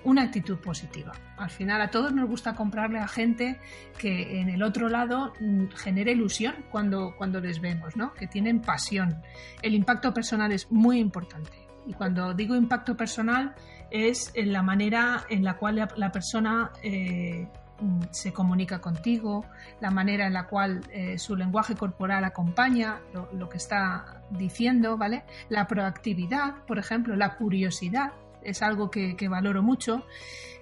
una 0.04 0.22
actitud 0.22 0.58
positiva. 0.58 1.12
Al 1.36 1.50
final 1.50 1.80
a 1.80 1.90
todos 1.90 2.12
nos 2.12 2.28
gusta 2.28 2.54
comprarle 2.54 2.98
a 2.98 3.08
gente 3.08 3.60
que 3.98 4.40
en 4.40 4.48
el 4.48 4.62
otro 4.62 4.88
lado 4.88 5.32
mm, 5.40 5.66
genere 5.76 6.12
ilusión 6.12 6.54
cuando, 6.70 7.14
cuando 7.16 7.40
les 7.40 7.60
vemos, 7.60 7.96
¿no? 7.96 8.14
que 8.14 8.26
tienen 8.26 8.60
pasión. 8.60 9.20
El 9.62 9.74
impacto 9.74 10.14
personal 10.14 10.52
es 10.52 10.70
muy 10.70 10.98
importante. 10.98 11.69
Y 11.86 11.94
cuando 11.94 12.34
digo 12.34 12.54
impacto 12.54 12.96
personal 12.96 13.54
es 13.90 14.30
en 14.34 14.52
la 14.52 14.62
manera 14.62 15.24
en 15.28 15.44
la 15.44 15.56
cual 15.56 15.88
la 15.96 16.12
persona 16.12 16.70
eh, 16.82 17.48
mm, 17.80 18.02
se 18.10 18.32
comunica 18.32 18.80
contigo, 18.80 19.44
la 19.80 19.90
manera 19.90 20.26
en 20.26 20.34
la 20.34 20.46
cual 20.46 20.80
eh, 20.92 21.18
su 21.18 21.36
lenguaje 21.36 21.74
corporal 21.74 22.24
acompaña 22.24 23.00
lo, 23.12 23.28
lo, 23.32 23.48
que 23.48 23.56
está 23.56 24.22
diciendo, 24.30 24.96
¿vale? 24.96 25.24
La 25.48 25.66
proactividad, 25.66 26.64
por 26.66 26.78
ejemplo, 26.78 27.16
la 27.16 27.36
curiosidad, 27.36 28.12
es 28.42 28.62
algo 28.62 28.90
que, 28.90 29.16
valoro 29.28 29.62
mucho. 29.62 30.04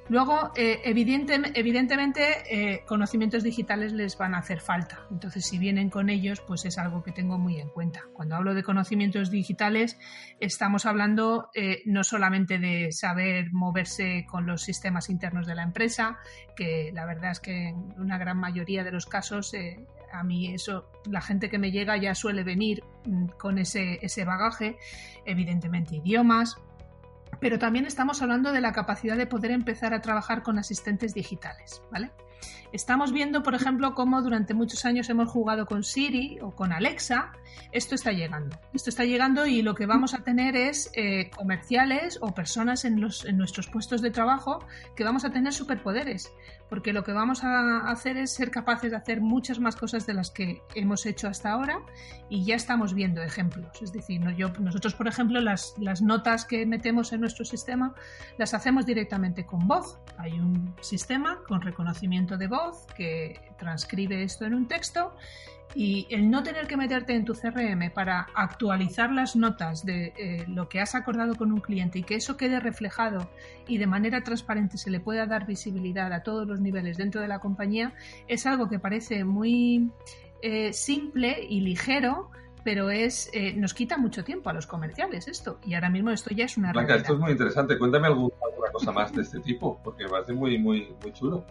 Luego, 0.08 0.52
eh, 0.56 0.80
evidentemente, 0.84 2.22
eh, 2.50 2.82
conocimientos 2.86 3.42
digitales 3.42 3.92
les 3.92 4.16
van 4.16 4.34
a 4.34 4.38
hacer 4.38 4.60
falta. 4.60 5.00
Entonces, 5.10 5.44
si 5.44 5.58
vienen 5.58 5.90
con 5.90 6.08
ellos, 6.08 6.40
pues 6.40 6.64
es 6.64 6.78
algo 6.78 7.02
que 7.02 7.12
tengo 7.12 7.36
muy 7.36 7.60
en 7.60 7.68
cuenta. 7.68 8.04
Cuando 8.14 8.36
hablo 8.36 8.54
de 8.54 8.62
conocimientos 8.62 9.30
digitales, 9.30 9.98
estamos 10.40 10.86
hablando 10.86 11.50
eh, 11.54 11.82
no 11.84 12.04
solamente 12.04 12.58
de 12.58 12.90
saber 12.90 13.52
moverse 13.52 14.24
con 14.26 14.46
los 14.46 14.62
sistemas 14.62 15.10
internos 15.10 15.46
de 15.46 15.54
la 15.54 15.62
empresa, 15.62 16.18
que 16.56 16.90
la 16.94 17.04
verdad 17.04 17.32
es 17.32 17.40
que 17.40 17.68
en 17.68 17.92
una 17.98 18.16
gran 18.16 18.38
mayoría 18.38 18.84
de 18.84 18.92
los 18.92 19.04
casos 19.04 19.52
a 20.12 20.22
mí 20.24 20.52
eso, 20.52 20.90
la 21.10 21.20
gente 21.20 21.48
que 21.48 21.58
me 21.58 21.70
llega 21.70 21.96
ya 21.96 22.14
suele 22.14 22.44
venir 22.44 22.82
mm, 23.04 23.26
con 23.38 23.58
ese, 23.58 23.98
ese 24.02 24.24
bagaje, 24.24 24.76
evidentemente 25.24 25.96
idiomas, 25.96 26.56
pero 27.40 27.58
también 27.58 27.86
estamos 27.86 28.22
hablando 28.22 28.52
de 28.52 28.60
la 28.60 28.72
capacidad 28.72 29.16
de 29.16 29.26
poder 29.26 29.50
empezar 29.50 29.94
a 29.94 30.00
trabajar 30.00 30.42
con 30.42 30.58
asistentes 30.58 31.14
digitales, 31.14 31.82
¿vale? 31.90 32.10
Estamos 32.72 33.12
viendo, 33.12 33.42
por 33.42 33.54
ejemplo, 33.54 33.94
cómo 33.94 34.20
durante 34.20 34.52
muchos 34.52 34.84
años 34.84 35.08
hemos 35.08 35.30
jugado 35.30 35.64
con 35.64 35.82
Siri 35.82 36.38
o 36.42 36.54
con 36.54 36.72
Alexa. 36.72 37.32
Esto 37.72 37.94
está 37.94 38.12
llegando. 38.12 38.58
Esto 38.74 38.90
está 38.90 39.04
llegando 39.04 39.46
y 39.46 39.62
lo 39.62 39.74
que 39.74 39.86
vamos 39.86 40.12
a 40.12 40.18
tener 40.18 40.54
es 40.54 40.90
eh, 40.94 41.30
comerciales 41.34 42.18
o 42.20 42.34
personas 42.34 42.84
en, 42.84 42.96
nuestros 42.96 43.68
puestos 43.68 44.02
de 44.02 44.10
trabajo 44.10 44.64
que 44.94 45.04
vamos 45.04 45.24
a 45.24 45.30
tener 45.30 45.54
superpoderes. 45.54 46.30
Porque 46.68 46.92
lo 46.92 47.02
que 47.02 47.12
vamos 47.12 47.44
a 47.44 47.88
hacer 47.90 48.16
es 48.16 48.32
ser 48.32 48.50
capaces 48.50 48.90
de 48.90 48.96
hacer 48.96 49.20
muchas 49.20 49.58
más 49.58 49.76
cosas 49.76 50.06
de 50.06 50.14
las 50.14 50.30
que 50.30 50.62
hemos 50.74 51.06
hecho 51.06 51.28
hasta 51.28 51.50
ahora 51.50 51.80
y 52.28 52.44
ya 52.44 52.56
estamos 52.56 52.94
viendo 52.94 53.22
ejemplos. 53.22 53.82
Es 53.82 53.92
decir, 53.92 54.20
nosotros, 54.60 54.94
por 54.94 55.08
ejemplo, 55.08 55.40
las, 55.40 55.74
las 55.78 56.02
notas 56.02 56.44
que 56.44 56.66
metemos 56.66 57.12
en 57.12 57.20
nuestro 57.20 57.44
sistema 57.44 57.94
las 58.36 58.54
hacemos 58.54 58.84
directamente 58.84 59.46
con 59.46 59.66
voz. 59.66 59.98
Hay 60.18 60.32
un 60.32 60.74
sistema 60.80 61.40
con 61.46 61.62
reconocimiento 61.62 62.36
de 62.36 62.48
voz 62.48 62.86
que 62.96 63.40
transcribe 63.58 64.22
esto 64.22 64.44
en 64.44 64.54
un 64.54 64.68
texto 64.68 65.14
y 65.74 66.06
el 66.10 66.30
no 66.30 66.42
tener 66.42 66.66
que 66.66 66.76
meterte 66.76 67.14
en 67.14 67.24
tu 67.24 67.34
CRM 67.34 67.90
para 67.92 68.28
actualizar 68.34 69.12
las 69.12 69.36
notas 69.36 69.84
de 69.84 70.14
eh, 70.16 70.44
lo 70.48 70.68
que 70.68 70.80
has 70.80 70.94
acordado 70.94 71.34
con 71.34 71.52
un 71.52 71.60
cliente 71.60 71.98
y 71.98 72.02
que 72.02 72.14
eso 72.14 72.36
quede 72.36 72.58
reflejado 72.58 73.30
y 73.66 73.78
de 73.78 73.86
manera 73.86 74.22
transparente 74.22 74.78
se 74.78 74.90
le 74.90 75.00
pueda 75.00 75.26
dar 75.26 75.46
visibilidad 75.46 76.12
a 76.12 76.22
todos 76.22 76.46
los 76.46 76.60
niveles 76.60 76.96
dentro 76.96 77.20
de 77.20 77.28
la 77.28 77.40
compañía 77.40 77.92
es 78.28 78.46
algo 78.46 78.68
que 78.68 78.78
parece 78.78 79.24
muy 79.24 79.90
eh, 80.40 80.72
simple 80.72 81.44
y 81.48 81.60
ligero 81.60 82.30
pero 82.64 82.90
es 82.90 83.30
eh, 83.32 83.54
nos 83.54 83.72
quita 83.72 83.96
mucho 83.98 84.24
tiempo 84.24 84.50
a 84.50 84.52
los 84.52 84.66
comerciales 84.66 85.28
esto. 85.28 85.58
Y 85.64 85.74
ahora 85.74 85.88
mismo 85.88 86.10
esto 86.10 86.34
ya 86.34 86.44
es 86.44 86.56
una 86.56 86.72
Blanca, 86.72 86.96
esto 86.96 87.14
es 87.14 87.18
muy 87.18 87.32
interesante. 87.32 87.78
Cuéntame 87.78 88.08
alguna, 88.08 88.34
cosa 88.72 88.92
más 88.92 89.12
de 89.12 89.22
este 89.22 89.40
tipo 89.40 89.80
porque 89.82 90.04
me 90.04 90.10
parece 90.10 90.34
muy 90.34 90.58
muy 90.58 90.94
muy 91.02 91.12
chulo 91.12 91.46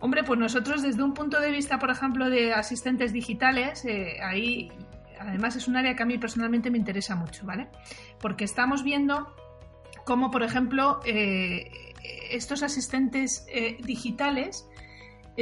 Hombre, 0.00 0.24
pues 0.24 0.38
nosotros 0.38 0.82
desde 0.82 1.02
un 1.02 1.14
punto 1.14 1.40
de 1.40 1.50
vista, 1.50 1.78
por 1.78 1.90
ejemplo, 1.90 2.28
de 2.28 2.52
asistentes 2.52 3.12
digitales, 3.12 3.84
eh, 3.84 4.18
ahí 4.22 4.70
además 5.18 5.56
es 5.56 5.68
un 5.68 5.76
área 5.76 5.94
que 5.96 6.02
a 6.02 6.06
mí 6.06 6.18
personalmente 6.18 6.70
me 6.70 6.78
interesa 6.78 7.16
mucho, 7.16 7.46
¿vale? 7.46 7.68
Porque 8.20 8.44
estamos 8.44 8.82
viendo 8.82 9.34
cómo, 10.04 10.30
por 10.30 10.42
ejemplo, 10.42 11.00
eh, 11.06 11.70
estos 12.30 12.62
asistentes 12.62 13.46
eh, 13.48 13.78
digitales, 13.82 14.68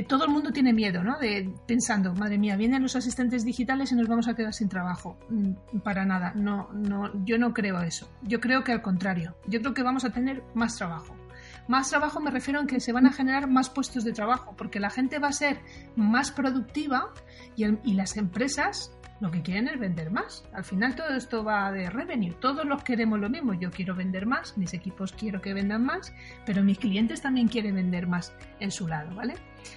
todo 0.08 0.24
el 0.24 0.30
mundo 0.30 0.52
tiene 0.52 0.72
miedo, 0.72 1.02
¿no? 1.02 1.18
De 1.18 1.52
pensando, 1.66 2.14
madre 2.14 2.38
mía, 2.38 2.56
vienen 2.56 2.82
los 2.82 2.96
asistentes 2.96 3.44
digitales 3.44 3.92
y 3.92 3.96
nos 3.96 4.08
vamos 4.08 4.28
a 4.28 4.34
quedar 4.34 4.52
sin 4.52 4.68
trabajo. 4.68 5.18
Mm, 5.28 5.80
para 5.80 6.04
nada, 6.04 6.32
no, 6.34 6.68
no, 6.72 7.24
yo 7.24 7.38
no 7.38 7.52
creo 7.52 7.80
eso. 7.82 8.08
Yo 8.22 8.40
creo 8.40 8.62
que 8.62 8.72
al 8.72 8.82
contrario, 8.82 9.36
yo 9.46 9.60
creo 9.60 9.74
que 9.74 9.82
vamos 9.82 10.04
a 10.04 10.10
tener 10.10 10.42
más 10.54 10.76
trabajo. 10.76 11.14
Más 11.66 11.88
trabajo 11.88 12.20
me 12.20 12.30
refiero 12.30 12.60
en 12.60 12.66
que 12.66 12.80
se 12.80 12.92
van 12.92 13.06
a 13.06 13.12
generar 13.12 13.48
más 13.48 13.70
puestos 13.70 14.04
de 14.04 14.12
trabajo, 14.12 14.54
porque 14.56 14.80
la 14.80 14.90
gente 14.90 15.18
va 15.18 15.28
a 15.28 15.32
ser 15.32 15.60
más 15.96 16.30
productiva 16.30 17.12
y, 17.56 17.94
las 17.94 18.16
empresas 18.16 18.92
lo 19.20 19.30
que 19.30 19.42
quieren 19.42 19.68
es 19.68 19.78
vender 19.78 20.10
más. 20.10 20.44
Al 20.52 20.64
final 20.64 20.94
todo 20.94 21.14
esto 21.14 21.44
va 21.44 21.70
de 21.72 21.88
revenue. 21.88 22.34
Todos 22.40 22.66
los 22.66 22.82
queremos 22.82 23.18
lo 23.20 23.30
mismo. 23.30 23.54
Yo 23.54 23.70
quiero 23.70 23.94
vender 23.94 24.26
más, 24.26 24.58
mis 24.58 24.74
equipos 24.74 25.12
quiero 25.12 25.40
que 25.40 25.54
vendan 25.54 25.84
más, 25.84 26.12
pero 26.44 26.62
mis 26.62 26.78
clientes 26.78 27.22
también 27.22 27.48
quieren 27.48 27.76
vender 27.76 28.06
más 28.06 28.34
en 28.60 28.70
su 28.70 28.86
lado, 28.86 29.14
¿vale? 29.14 29.34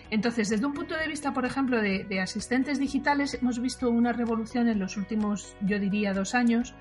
Entonces, 0.09 0.49
desde 0.49 0.65
un 0.65 0.73
punto 0.73 0.95
de 0.97 1.07
vista, 1.07 1.33
por 1.33 1.45
ejemplo, 1.45 1.79
de, 1.79 2.19
asistentes 2.19 2.79
digitales, 2.79 3.35
hemos 3.35 3.59
visto 3.59 3.89
una 3.89 4.11
revolución 4.11 4.67
en 4.67 4.79
los 4.79 4.97
últimos, 4.97 5.55
yo 5.61 5.79
diría, 5.79 6.13
dos 6.13 6.35
años, 6.35 6.73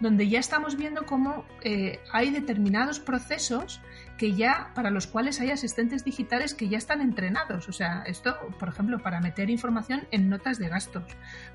donde 0.00 0.28
ya 0.28 0.38
estamos 0.38 0.76
viendo 0.76 1.04
cómo 1.04 1.44
eh, 1.62 2.00
hay 2.12 2.30
determinados 2.30 3.00
procesos 3.00 3.82
que 4.16 4.32
ya, 4.32 4.70
para 4.74 4.90
los 4.90 5.06
cuales 5.06 5.40
hay 5.40 5.50
asistentes 5.50 6.04
digitales 6.04 6.54
que 6.54 6.68
ya 6.68 6.78
están 6.78 7.00
entrenados. 7.00 7.68
O 7.68 7.72
sea, 7.72 8.04
esto, 8.06 8.36
por 8.58 8.68
ejemplo, 8.68 9.00
para 9.00 9.20
meter 9.20 9.50
información 9.50 10.06
en 10.10 10.28
notas 10.28 10.58
de 10.58 10.68
gastos, 10.68 11.04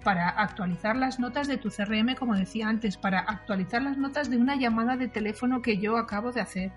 para 0.03 0.29
actualizar 0.29 0.95
las 0.95 1.19
notas 1.19 1.47
de 1.47 1.57
tu 1.57 1.69
CRM, 1.69 2.15
como 2.15 2.35
decía 2.35 2.67
antes, 2.67 2.97
para 2.97 3.19
actualizar 3.19 3.81
las 3.81 3.97
notas 3.97 4.29
de 4.29 4.37
una 4.37 4.55
llamada 4.55 4.97
de 4.97 5.07
teléfono 5.07 5.61
que 5.61 5.77
yo 5.77 5.97
acabo 5.97 6.31
de 6.31 6.41
hacer, 6.41 6.71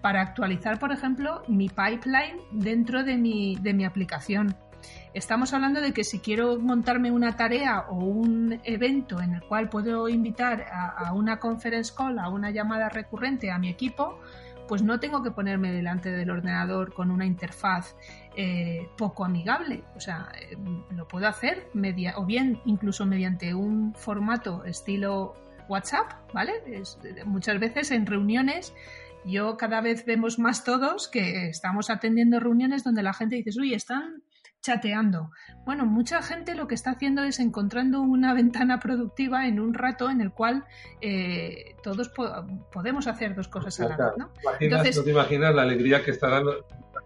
para 0.00 0.20
actualizar, 0.20 0.78
por 0.78 0.92
ejemplo, 0.92 1.42
mi 1.48 1.68
pipeline 1.68 2.38
dentro 2.52 3.02
de 3.02 3.16
mi, 3.16 3.56
de 3.56 3.74
mi 3.74 3.84
aplicación. 3.84 4.56
Estamos 5.14 5.54
hablando 5.54 5.80
de 5.80 5.92
que 5.92 6.04
si 6.04 6.18
quiero 6.18 6.60
montarme 6.60 7.10
una 7.10 7.36
tarea 7.36 7.86
o 7.88 8.04
un 8.04 8.60
evento 8.64 9.20
en 9.20 9.34
el 9.34 9.40
cual 9.40 9.70
puedo 9.70 10.08
invitar 10.08 10.66
a, 10.70 11.08
a 11.08 11.14
una 11.14 11.38
conference 11.38 11.92
call, 11.96 12.18
a 12.18 12.28
una 12.28 12.50
llamada 12.50 12.90
recurrente 12.90 13.50
a 13.50 13.58
mi 13.58 13.70
equipo, 13.70 14.20
pues 14.66 14.82
no 14.82 15.00
tengo 15.00 15.22
que 15.22 15.30
ponerme 15.30 15.72
delante 15.72 16.10
del 16.10 16.30
ordenador 16.30 16.92
con 16.92 17.10
una 17.10 17.26
interfaz 17.26 17.94
eh, 18.36 18.88
poco 18.96 19.24
amigable. 19.24 19.84
O 19.96 20.00
sea, 20.00 20.30
eh, 20.40 20.56
lo 20.90 21.06
puedo 21.08 21.28
hacer 21.28 21.68
media, 21.74 22.14
o 22.16 22.24
bien 22.24 22.60
incluso 22.64 23.06
mediante 23.06 23.54
un 23.54 23.94
formato 23.94 24.64
estilo 24.64 25.34
WhatsApp, 25.68 26.12
¿vale? 26.34 26.52
muchas 27.24 27.58
veces 27.58 27.90
en 27.90 28.04
reuniones 28.04 28.74
yo 29.24 29.56
cada 29.56 29.80
vez 29.80 30.04
vemos 30.04 30.38
más 30.38 30.64
todos 30.64 31.08
que 31.08 31.48
estamos 31.48 31.88
atendiendo 31.88 32.40
reuniones 32.40 32.84
donde 32.84 33.02
la 33.02 33.14
gente 33.14 33.36
dice, 33.36 33.58
uy, 33.58 33.72
están 33.72 34.22
chateando. 34.64 35.30
Bueno, 35.66 35.84
mucha 35.84 36.22
gente 36.22 36.54
lo 36.54 36.66
que 36.66 36.74
está 36.74 36.92
haciendo 36.92 37.22
es 37.22 37.38
encontrando 37.38 38.00
una 38.00 38.34
ventana 38.34 38.80
productiva 38.80 39.46
en 39.46 39.60
un 39.60 39.74
rato 39.74 40.10
en 40.10 40.20
el 40.20 40.32
cual 40.32 40.64
eh, 41.00 41.76
todos 41.82 42.10
podemos 42.72 43.06
hacer 43.06 43.34
dos 43.34 43.48
cosas 43.48 43.78
a 43.80 43.88
la 43.88 43.96
vez. 43.96 43.98
¿no? 44.16 44.30
no 44.60 45.02
te 45.04 45.10
imaginas 45.10 45.54
la 45.54 45.62
alegría 45.62 46.02
que 46.02 46.10
estarán, 46.10 46.46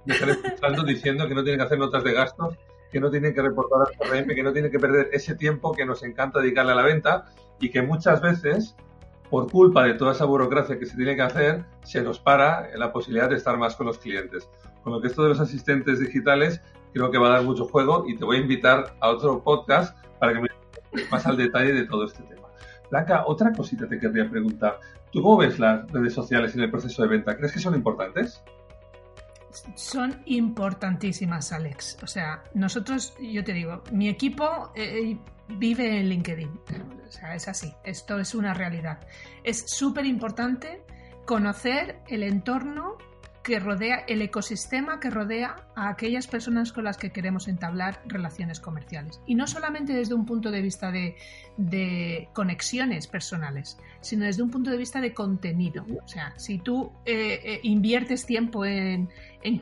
escuchando 0.07 0.85
diciendo 0.85 1.29
que 1.29 1.35
no 1.35 1.43
tienen 1.43 1.59
que 1.59 1.67
hacer 1.67 1.79
notas 1.79 2.05
de 2.05 2.12
gastos, 2.12 2.57
que 2.93 3.00
no 3.00 3.11
tienen 3.11 3.35
que 3.35 3.43
reportar 3.43 3.81
al 3.81 3.99
CRM, 3.99 4.35
que 4.35 4.43
no 4.43 4.53
tienen 4.53 4.71
que 4.71 4.79
perder 4.79 5.09
ese 5.12 5.35
tiempo 5.35 5.73
que 5.73 5.85
nos 5.85 6.03
encanta 6.05 6.41
dedicarle 6.41 6.73
a 6.73 6.77
la 6.77 6.83
venta 6.83 7.25
y 7.61 7.71
que 7.71 7.83
muchas 7.83 8.23
veces 8.23 8.77
por 9.31 9.50
culpa 9.50 9.85
de 9.85 9.95
toda 9.95 10.12
esa 10.12 10.25
burocracia 10.25 10.79
que 10.79 10.87
se 10.87 10.97
tiene 10.97 11.15
que 11.15 11.23
hacer, 11.23 11.65
se 11.83 12.00
nos 12.00 12.19
para 12.19 12.75
la 12.77 12.93
posibilidad 12.93 13.29
de 13.29 13.37
estar 13.37 13.59
más 13.59 13.77
con 13.77 13.87
los 13.87 13.99
clientes. 13.99 14.49
Con 14.83 14.95
lo 14.95 15.03
que 15.03 15.09
esto 15.09 15.23
de 15.23 15.31
los 15.31 15.41
asistentes 15.41 16.00
digitales 16.00 16.62
creo 16.92 17.11
que 17.11 17.18
va 17.18 17.28
a 17.28 17.30
dar 17.33 17.45
mucho 17.45 17.66
juego 17.66 18.04
y 18.07 18.16
te 18.16 18.25
voy 18.25 18.37
a 18.37 18.40
invitar 18.40 18.95
a 19.00 19.09
otro 19.09 19.42
podcast 19.42 19.97
para 20.18 20.33
que 20.33 20.40
me 20.40 20.49
más 21.11 21.26
al 21.26 21.37
detalle 21.37 21.73
de 21.73 21.85
todo 21.87 22.04
este 22.04 22.23
tema. 22.25 22.49
Blanca, 22.90 23.25
otra 23.26 23.52
cosita 23.52 23.87
te 23.88 23.99
querría 23.99 24.28
preguntar. 24.28 24.80
¿Tú 25.12 25.23
cómo 25.23 25.38
ves 25.38 25.59
las 25.59 25.90
redes 25.90 26.14
sociales 26.14 26.54
en 26.54 26.62
el 26.62 26.71
proceso 26.71 27.02
de 27.02 27.09
venta? 27.09 27.37
¿Crees 27.37 27.52
que 27.52 27.59
son 27.59 27.75
importantes? 27.75 28.42
Son 29.75 30.23
importantísimas, 30.26 31.52
Alex. 31.52 31.99
O 32.02 32.07
sea, 32.07 32.42
nosotros, 32.54 33.14
yo 33.21 33.42
te 33.45 33.52
digo, 33.52 33.83
mi 33.92 34.09
equipo 34.09 34.73
eh, 34.75 35.18
vive 35.49 36.00
en 36.00 36.09
LinkedIn. 36.09 36.61
O 37.07 37.11
sea, 37.11 37.35
es 37.35 37.49
así. 37.49 37.73
Esto 37.85 38.18
es 38.18 38.35
una 38.35 38.54
realidad. 38.54 39.00
Es 39.42 39.64
súper 39.66 40.04
importante 40.04 40.85
conocer 41.25 42.00
el 42.09 42.23
entorno 42.23 42.97
que 43.49 43.59
rodea 43.59 44.05
el 44.07 44.21
ecosistema 44.21 45.00
que 45.00 45.09
rodea 45.09 45.57
a 45.75 45.88
aquellas 45.88 46.26
personas 46.26 46.71
con 46.71 46.85
las 46.85 46.99
que 46.99 47.12
queremos 47.12 47.49
entablar 47.49 48.02
relaciones 48.05 48.61
comerciales. 48.61 49.23
Y 49.26 49.37
no 49.37 49.47
solamente 49.47 49.95
desde 49.95 50.12
un 50.12 50.26
punto 50.26 50.50
de 50.50 50.61
vista 50.61 50.93
de, 50.93 52.28
conexiones 52.35 53.07
personales, 53.07 53.78
sino 54.02 54.26
desde 54.26 54.43
un 54.43 54.50
punto 54.50 54.71
de 54.71 54.76
vista 54.76 55.00
de 55.00 55.14
contenido. 55.14 55.87
O 56.05 56.07
sea, 56.07 56.35
si 56.37 56.59
tú 56.59 56.93
eh, 57.07 57.40
eh, 57.43 57.61
inviertes 57.62 58.26
tiempo 58.26 58.67
en, 58.67 59.09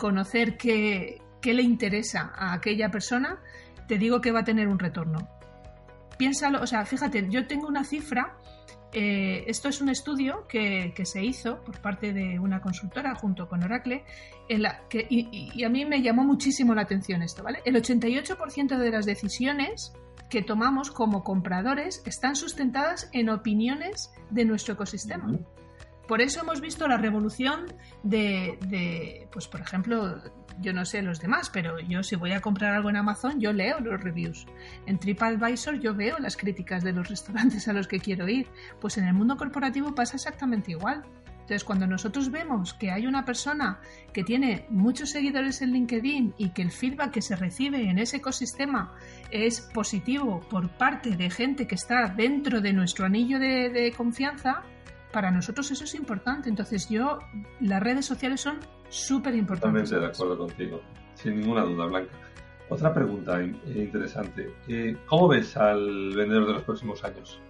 conocer 0.01 0.57
qué, 0.57 1.23
qué 1.41 1.55
le 1.55 1.63
interesa 1.63 2.33
a 2.35 2.55
aquella 2.55 2.91
persona, 2.91 3.39
te 3.87 3.99
digo 3.99 4.21
que 4.21 4.33
va 4.33 4.41
a 4.41 4.45
tener 4.45 4.67
un 4.67 4.81
retorno. 4.81 5.29
Piénsalo, 6.19 6.61
o 6.61 6.67
sea, 6.67 6.85
fíjate, 6.85 7.29
yo 7.31 7.47
tengo 7.47 7.69
una 7.69 7.85
cifra 7.85 8.37
eh, 8.99 9.45
esto 9.47 9.69
es 9.69 9.83
un 9.83 9.91
estudio 9.91 10.47
que, 10.49 10.91
se 11.05 11.23
hizo 11.23 11.63
por 11.63 11.83
parte 11.83 12.15
de 12.15 12.39
una 12.39 12.63
consultora 12.63 13.15
junto 13.15 13.47
con 13.47 13.63
Oracle, 13.63 14.07
en 14.49 14.63
la 14.63 14.89
que, 14.89 15.07
y, 15.11 15.63
a 15.65 15.69
mí 15.69 15.85
me 15.85 16.01
llamó 16.01 16.25
muchísimo 16.25 16.75
la 16.75 16.81
atención 16.81 17.21
esto, 17.21 17.43
¿vale? 17.43 17.61
El 17.67 17.75
88% 17.77 18.79
de 18.79 18.91
las 18.91 19.05
decisiones 19.05 19.93
que 20.31 20.41
tomamos 20.41 20.91
como 20.91 21.25
compradores 21.25 22.03
están 22.07 22.37
sustentadas 22.37 23.11
en 23.13 23.29
opiniones 23.29 24.15
de 24.31 24.47
nuestro 24.47 24.73
ecosistema. 24.73 25.31
Por 26.09 26.23
eso 26.23 26.41
hemos 26.41 26.63
visto 26.63 26.89
la 26.89 26.97
revolución 26.97 27.67
de, 28.03 28.59
de, 28.67 29.29
pues 29.31 29.47
por 29.47 29.61
ejemplo, 29.61 30.23
yo 30.61 30.73
no 30.73 30.85
sé 30.85 31.03
los 31.03 31.21
demás, 31.21 31.51
pero 31.51 31.79
yo 31.81 32.03
si 32.03 32.17
voy 32.17 32.33
a 32.33 32.41
comprar 32.41 32.75
algo 32.75 32.91
en 32.91 32.97
Amazon, 32.97 33.41
yo 33.41 33.53
leo 33.53 33.81
los 33.81 34.01
reviews. 34.01 34.47
En 34.87 34.99
TripAdvisor 34.99 35.79
yo 35.81 35.95
veo 35.95 36.19
las 36.19 36.37
críticas 36.37 36.83
de 36.83 36.93
los 36.93 37.09
restaurantes 37.11 37.69
a 37.69 37.73
los 37.73 37.89
que 37.89 38.01
quiero 38.01 38.29
ir. 38.29 38.49
Pues 38.81 38.99
en 38.99 39.07
el 39.07 39.15
mundo 39.15 39.37
corporativo 39.37 39.95
pasa 39.95 40.17
exactamente 40.17 40.73
igual. 40.73 41.05
Entonces, 41.47 41.63
cuando 41.63 41.87
nosotros 41.87 42.33
vemos 42.33 42.75
que 42.75 42.91
hay 42.91 43.07
una 43.07 43.25
persona 43.25 43.79
que 44.13 44.25
tiene 44.25 44.67
muchos 44.69 45.11
seguidores 45.11 45.63
en 45.63 45.71
LinkedIn 45.71 46.35
y 46.39 46.49
que 46.49 46.63
el 46.63 46.73
feedback 46.73 47.13
que 47.13 47.23
se 47.23 47.37
recibe 47.37 47.89
en 47.89 48.01
ese 48.01 48.17
ecosistema 48.17 48.93
es 49.31 49.61
positivo 49.61 50.41
por 50.51 50.71
parte 50.71 51.11
de 51.17 51.31
gente 51.31 51.69
que 51.69 51.77
está 51.77 52.09
dentro 52.09 52.61
de 52.61 52.73
nuestro 52.73 53.07
anillo 53.07 53.39
de, 53.39 53.71
de 53.71 53.93
confianza, 53.93 54.65
para 55.13 55.31
nosotros 55.31 55.71
eso 55.71 55.85
es 55.85 55.95
importante. 55.95 56.49
Entonces 56.49 56.89
yo, 56.89 57.21
las 57.61 57.81
redes 57.81 58.07
sociales 58.07 58.41
son 58.41 58.59
súper 58.89 59.35
importantes. 59.35 59.91
Totalmente 59.91 60.07
de 60.07 60.07
acuerdo 60.07 60.39
contigo, 60.47 60.81
sin 61.15 61.41
ninguna 61.41 61.63
duda, 61.63 61.87
Blanca. 61.87 62.13
Otra 62.69 62.93
pregunta 62.93 63.43
interesante. 63.43 64.53
Eh, 64.69 64.97
¿Cómo 65.07 65.29
ves 65.29 65.57
al 65.57 66.15
vendedor 66.17 66.47
de 66.49 66.53
los 66.55 66.63
próximos 66.65 67.05
años? 67.05 67.41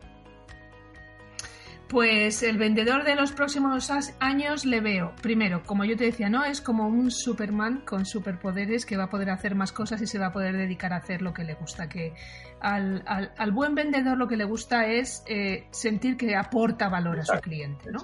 Pues 1.89 2.43
el 2.43 2.59
vendedor 2.59 3.05
de 3.05 3.15
los 3.15 3.31
próximos 3.31 3.93
años 4.19 4.67
le 4.67 4.81
veo, 4.81 5.15
primero, 5.23 5.63
como 5.63 5.85
yo 5.85 5.97
te 5.97 6.05
decía, 6.05 6.29
¿no? 6.29 6.45
Es 6.45 6.61
como 6.61 6.89
un 6.89 7.13
Superman 7.13 7.83
con 7.87 8.05
superpoderes 8.05 8.85
que 8.85 8.97
va 8.97 9.05
a 9.05 9.09
poder 9.09 9.31
hacer 9.31 9.55
más 9.55 9.71
cosas 9.71 10.03
y 10.03 10.09
se 10.09 10.19
va 10.19 10.27
a 10.27 10.33
poder 10.33 10.57
dedicar 10.57 10.93
a 10.93 10.97
hacer 10.97 11.23
lo 11.23 11.33
que 11.33 11.45
le 11.45 11.55
gusta. 11.55 11.89
Que 11.89 12.13
al, 12.61 13.53
buen 13.53 13.77
vendedor 13.77 14.19
lo 14.19 14.27
que 14.27 14.37
le 14.37 14.45
gusta 14.45 14.87
es 14.87 15.23
eh, 15.29 15.69
sentir 15.71 16.17
que 16.17 16.35
aporta 16.35 16.89
valor 16.89 17.21
a 17.21 17.25
su 17.25 17.39
cliente, 17.41 17.93
¿no? 17.93 18.01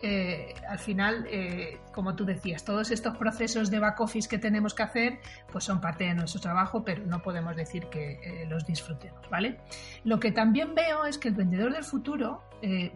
Eh, 0.00 0.54
al 0.68 0.78
final, 0.78 1.26
eh, 1.28 1.80
como 1.92 2.14
tú 2.14 2.24
decías, 2.24 2.64
todos 2.64 2.90
estos 2.90 3.16
procesos 3.16 3.70
de 3.70 3.80
back 3.80 4.00
office 4.00 4.28
que 4.28 4.38
tenemos 4.38 4.74
que 4.74 4.84
hacer, 4.84 5.18
pues 5.50 5.64
son 5.64 5.80
parte 5.80 6.04
de 6.04 6.14
nuestro 6.14 6.40
trabajo, 6.40 6.84
pero 6.84 7.04
no 7.04 7.20
podemos 7.20 7.56
decir 7.56 7.86
que 7.86 8.20
eh, 8.22 8.46
los 8.46 8.64
disfrutemos, 8.64 9.28
¿vale? 9.28 9.58
Lo 10.04 10.20
que 10.20 10.30
también 10.30 10.74
veo 10.74 11.04
es 11.04 11.18
que 11.18 11.28
el 11.28 11.34
vendedor 11.34 11.72
del 11.72 11.84
futuro 11.84 12.42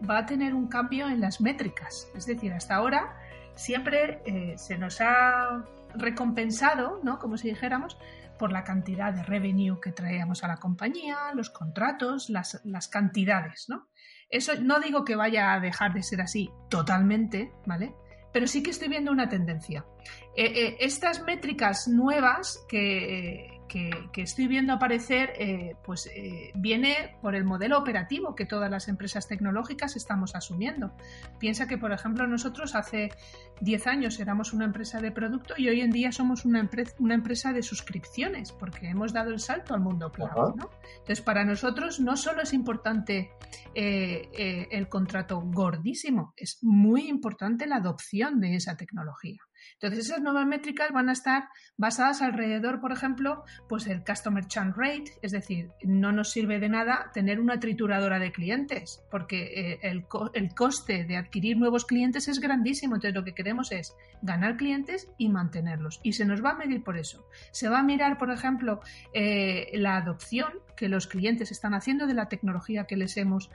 va 0.09 0.17
a 0.17 0.25
tener 0.25 0.53
un 0.53 0.67
cambio 0.67 1.07
en 1.07 1.21
las 1.21 1.39
métricas. 1.39 2.09
Es 2.15 2.25
decir, 2.25 2.51
hasta 2.51 2.75
ahora 2.75 3.15
siempre 3.55 4.21
se 4.57 4.77
nos 4.77 4.99
ha 4.99 5.63
recompensado, 5.95 6.99
¿no? 7.01 7.17
Como 7.17 7.37
si 7.37 7.47
dijéramos, 7.47 7.97
por 8.37 8.51
la 8.51 8.65
cantidad 8.65 9.13
de 9.13 9.23
revenue 9.23 9.79
que 9.79 9.93
traíamos 9.93 10.43
a 10.43 10.49
la 10.49 10.57
compañía, 10.57 11.17
los 11.33 11.49
contratos, 11.49 12.29
las, 12.29 12.59
las 12.65 12.89
cantidades, 12.89 13.69
¿no? 13.69 13.87
Eso 14.33 14.53
no 14.59 14.79
digo 14.79 15.05
que 15.05 15.15
vaya 15.15 15.53
a 15.53 15.59
dejar 15.59 15.93
de 15.93 16.01
ser 16.01 16.19
así 16.19 16.49
totalmente, 16.67 17.51
¿vale? 17.67 17.93
Pero 18.31 18.47
sí 18.47 18.63
que 18.63 18.71
estoy 18.71 18.87
viendo 18.87 19.11
una 19.11 19.29
tendencia. 19.29 19.85
Eh, 20.35 20.51
eh, 20.55 20.77
estas 20.79 21.21
métricas 21.23 21.87
nuevas 21.87 22.65
que, 22.67 23.52
que, 24.11 24.21
estoy 24.21 24.47
viendo 24.47 24.73
aparecer, 24.73 25.33
eh, 25.37 25.75
pues 25.83 26.07
eh, 26.15 26.51
viene 26.53 27.17
por 27.21 27.33
el 27.33 27.43
modelo 27.43 27.79
operativo 27.79 28.35
que 28.35 28.45
todas 28.45 28.69
las 28.69 28.87
empresas 28.87 29.27
tecnológicas 29.27 29.95
estamos 29.95 30.35
asumiendo. 30.35 30.95
Piensa 31.39 31.67
que, 31.67 31.77
por 31.77 31.91
ejemplo, 31.91 32.27
nosotros 32.27 32.75
hace 32.75 33.09
10 33.61 33.87
años 33.87 34.19
éramos 34.19 34.53
una 34.53 34.65
empresa 34.65 35.01
de 35.01 35.11
producto 35.11 35.55
y 35.57 35.69
hoy 35.69 35.81
en 35.81 35.89
día 35.89 36.11
somos 36.11 36.45
una, 36.45 36.69
una 36.99 37.13
empresa 37.15 37.51
de 37.51 37.63
suscripciones 37.63 38.51
porque 38.51 38.89
hemos 38.89 39.11
dado 39.11 39.31
el 39.31 39.39
salto 39.39 39.73
al 39.73 39.81
mundo 39.81 40.11
cloud. 40.11 40.53
Entonces, 40.99 41.21
para 41.21 41.43
nosotros 41.43 41.99
no 41.99 42.15
solo 42.15 42.43
es 42.43 42.53
importante 42.53 43.31
eh, 43.73 44.67
el 44.71 44.87
contrato 44.87 45.41
gordísimo, 45.41 46.33
es 46.37 46.59
muy 46.61 47.09
importante 47.09 47.65
la 47.65 47.77
adopción 47.77 48.39
de 48.39 48.55
esa 48.55 48.77
tecnología. 48.77 49.39
Entonces, 49.73 50.05
esas 50.05 50.21
nuevas 50.21 50.45
métricas 50.45 50.91
van 50.91 51.09
a 51.09 51.13
estar 51.13 51.49
basadas 51.77 52.21
alrededor, 52.21 52.79
por 52.79 52.91
ejemplo, 52.91 53.43
pues 53.67 53.87
el 53.87 54.03
Customer 54.03 54.45
Churn 54.45 54.73
Rate, 54.75 55.11
es 55.21 55.31
decir, 55.31 55.69
no 55.83 56.11
nos 56.11 56.31
sirve 56.31 56.59
de 56.59 56.69
nada 56.69 57.11
tener 57.13 57.39
una 57.39 57.59
trituradora 57.59 58.19
de 58.19 58.31
clientes, 58.31 59.03
porque 59.11 59.43
eh, 59.43 59.79
el, 59.83 60.05
el 60.33 60.53
coste 60.55 61.05
de 61.05 61.17
adquirir 61.17 61.57
nuevos 61.57 61.85
clientes 61.85 62.27
es 62.27 62.39
grandísimo. 62.39 62.95
Entonces, 62.95 63.15
lo 63.15 63.23
que 63.23 63.33
queremos 63.33 63.71
es 63.71 63.95
ganar 64.21 64.57
clientes 64.57 65.09
y 65.17 65.29
mantenerlos. 65.29 65.99
Y 66.03 66.13
se 66.13 66.25
nos 66.25 66.43
va 66.43 66.51
a 66.51 66.55
medir 66.55 66.83
por 66.83 66.97
eso. 66.97 67.25
Se 67.51 67.69
va 67.69 67.79
a 67.79 67.83
mirar, 67.83 68.17
por 68.17 68.31
ejemplo, 68.31 68.81
eh, 69.13 69.69
la 69.73 69.97
adopción 69.97 70.51
que 70.75 70.89
los 70.89 71.07
clientes 71.07 71.51
están 71.51 71.73
haciendo 71.73 72.07
de 72.07 72.13
la 72.13 72.29
tecnología 72.29 72.85
que 72.85 72.97
les 72.97 73.17
hemos 73.17 73.49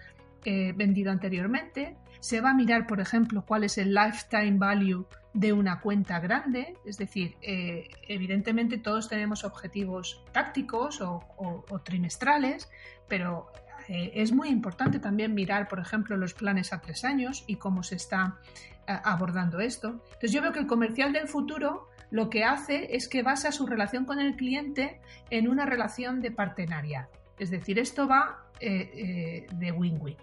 eh, 0.44 0.72
vendido 0.76 1.10
anteriormente. 1.10 1.96
Se 2.20 2.40
va 2.40 2.50
a 2.50 2.54
mirar, 2.54 2.86
por 2.86 3.00
ejemplo, 3.00 3.44
cuál 3.44 3.64
es 3.64 3.76
el 3.76 3.92
lifetime 3.92 4.56
value 4.56 5.04
de 5.32 5.52
una 5.52 5.80
cuenta 5.80 6.20
grande. 6.20 6.76
Es 6.84 6.96
decir, 6.96 7.36
eh, 7.42 7.88
evidentemente 8.06 8.78
todos 8.78 9.08
tenemos 9.08 9.44
objetivos 9.44 10.22
tácticos 10.32 11.00
o, 11.00 11.64
trimestrales, 11.84 12.70
pero 13.08 13.50
eh, 13.88 14.12
es 14.14 14.32
muy 14.32 14.48
importante 14.48 15.00
también 15.00 15.34
mirar, 15.34 15.66
por 15.66 15.80
ejemplo, 15.80 16.16
los 16.16 16.34
planes 16.34 16.72
a 16.72 16.80
tres 16.80 17.04
años 17.04 17.42
y 17.48 17.56
cómo 17.56 17.82
se 17.82 17.96
está 17.96 18.38
abordando 18.86 19.58
esto. 19.60 20.02
Entonces 20.04 20.32
yo 20.32 20.40
veo 20.40 20.52
que 20.52 20.60
el 20.60 20.66
comercial 20.66 21.12
del 21.12 21.28
futuro 21.28 21.88
lo 22.10 22.30
que 22.30 22.44
hace 22.44 22.96
es 22.96 23.08
que 23.08 23.22
basa 23.22 23.52
su 23.52 23.66
relación 23.66 24.06
con 24.06 24.18
el 24.20 24.36
cliente 24.36 25.00
en 25.30 25.48
una 25.48 25.66
relación 25.66 26.20
de 26.20 26.30
partenariado. 26.30 27.10
Es 27.38 27.50
decir, 27.50 27.78
esto 27.78 28.08
va 28.08 28.44
de 28.60 29.72
win-win. 29.76 30.16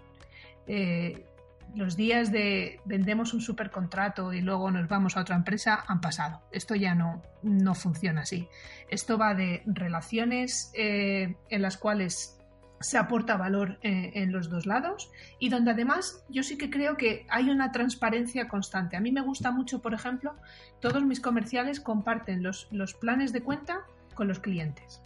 Eh, 0.66 1.24
los 1.74 1.96
días 1.96 2.32
de 2.32 2.80
vendemos 2.84 3.34
un 3.34 3.40
supercontrato 3.40 4.32
y 4.32 4.40
luego 4.40 4.70
nos 4.70 4.88
vamos 4.88 5.16
a 5.16 5.20
otra 5.20 5.36
empresa 5.36 5.84
han 5.86 6.00
pasado. 6.00 6.40
Esto 6.50 6.74
ya 6.74 6.94
no, 6.94 7.22
no 7.42 7.74
funciona 7.74 8.22
así. 8.22 8.48
Esto 8.88 9.18
va 9.18 9.34
de 9.34 9.62
relaciones 9.66 10.70
eh, 10.74 11.36
en 11.50 11.62
las 11.62 11.76
cuales 11.76 12.38
se 12.80 12.98
aporta 12.98 13.36
valor 13.36 13.78
eh, 13.82 14.12
en 14.14 14.32
los 14.32 14.50
dos 14.50 14.66
lados 14.66 15.10
y 15.38 15.48
donde 15.48 15.70
además 15.70 16.24
yo 16.28 16.42
sí 16.42 16.58
que 16.58 16.70
creo 16.70 16.96
que 16.96 17.26
hay 17.28 17.50
una 17.50 17.72
transparencia 17.72 18.48
constante. 18.48 18.96
A 18.96 19.00
mí 19.00 19.12
me 19.12 19.22
gusta 19.22 19.50
mucho, 19.50 19.80
por 19.80 19.94
ejemplo, 19.94 20.34
todos 20.80 21.04
mis 21.04 21.20
comerciales 21.20 21.80
comparten 21.80 22.42
los, 22.42 22.68
los 22.70 22.94
planes 22.94 23.32
de 23.32 23.42
cuenta 23.42 23.80
con 24.14 24.28
los 24.28 24.40
clientes. 24.40 25.02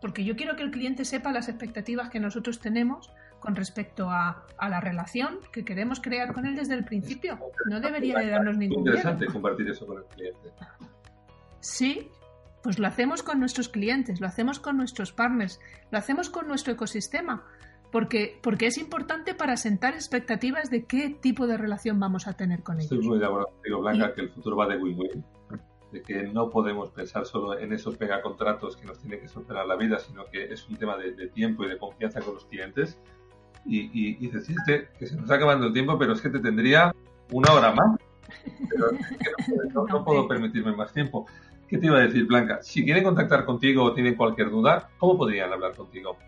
Porque 0.00 0.24
yo 0.24 0.36
quiero 0.36 0.56
que 0.56 0.62
el 0.62 0.70
cliente 0.70 1.04
sepa 1.04 1.32
las 1.32 1.48
expectativas 1.48 2.10
que 2.10 2.20
nosotros 2.20 2.60
tenemos 2.60 3.10
con 3.44 3.54
respecto 3.54 4.08
a, 4.08 4.46
la 4.58 4.80
relación 4.80 5.38
que 5.52 5.66
queremos 5.66 6.00
crear 6.00 6.32
con 6.32 6.46
él 6.46 6.56
desde 6.56 6.72
el 6.72 6.82
principio. 6.82 7.38
No 7.68 7.78
debería 7.78 8.18
de 8.18 8.30
darnos 8.30 8.56
ningún 8.56 8.78
interesante 8.78 9.26
compartir 9.26 9.68
eso 9.68 9.86
con 9.86 9.98
el 9.98 10.04
cliente. 10.04 10.50
Sí, 11.60 12.08
pues 12.62 12.78
lo 12.78 12.86
hacemos 12.86 13.22
con 13.22 13.40
nuestros 13.40 13.68
clientes, 13.68 14.18
lo 14.18 14.26
hacemos 14.26 14.60
con 14.60 14.78
nuestros 14.78 15.12
partners, 15.12 15.60
lo 15.90 15.98
hacemos 15.98 16.30
con 16.30 16.48
nuestro 16.48 16.72
ecosistema, 16.72 17.44
porque, 17.92 18.38
porque 18.42 18.68
es 18.68 18.78
importante 18.78 19.34
para 19.34 19.58
sentar 19.58 19.92
expectativas 19.92 20.70
de 20.70 20.86
qué 20.86 21.10
tipo 21.10 21.46
de 21.46 21.58
relación 21.58 22.00
vamos 22.00 22.26
a 22.26 22.32
tener 22.32 22.62
con 22.62 22.76
ellos. 22.76 22.92
Estoy 22.92 23.06
muy 23.06 23.18
de 23.18 23.26
acuerdo 23.26 23.48
contigo, 23.48 23.80
Blanca, 23.82 24.14
que 24.14 24.22
el 24.22 24.30
futuro 24.30 24.56
va 24.56 24.66
de 24.68 24.78
win-win, 24.78 25.22
de 25.92 26.00
que 26.00 26.22
no 26.22 26.48
podemos 26.48 26.90
pensar 26.92 27.26
solo 27.26 27.58
en 27.58 27.74
esos 27.74 28.00
megacontratos 28.00 28.78
que 28.78 28.86
nos 28.86 28.98
tienen 28.98 29.20
que 29.20 29.28
solucionar 29.28 29.66
la 29.66 29.76
vida, 29.76 29.98
sino 29.98 30.24
que 30.32 30.44
es 30.44 30.66
un 30.66 30.76
tema 30.76 30.96
de, 30.96 31.12
de 31.12 31.28
tiempo 31.28 31.64
y 31.64 31.68
de 31.68 31.76
confianza 31.76 32.22
con 32.22 32.32
los 32.32 32.46
clientes 32.46 32.98
y, 33.66 33.90
y, 33.92 34.14
dices, 34.14 34.48
que 34.98 35.06
se 35.06 35.14
nos 35.14 35.24
está 35.24 35.36
acabando 35.36 35.66
el 35.66 35.72
tiempo, 35.72 35.98
pero 35.98 36.12
es 36.12 36.20
que 36.20 36.30
te 36.30 36.40
tendría 36.40 36.94
una 37.30 37.52
hora 37.52 37.72
más. 37.72 37.98
Pero 38.70 38.90
no, 39.72 39.84
puedo 40.04 40.28
permitirme 40.28 40.76
más 40.76 40.92
tiempo. 40.92 41.26
¿Qué 41.68 41.78
te 41.78 41.86
iba 41.86 41.98
a 41.98 42.02
decir, 42.02 42.26
Blanca? 42.26 42.58
Si 42.62 42.84
quieren 42.84 43.04
contactar 43.04 43.44
contigo 43.44 43.84
o 43.84 43.94
tienen 43.94 44.16
cualquier 44.16 44.50
duda, 44.50 44.90
¿cómo 44.98 45.16
podrían 45.16 45.52
hablar 45.52 45.74
contigo? 45.74 46.18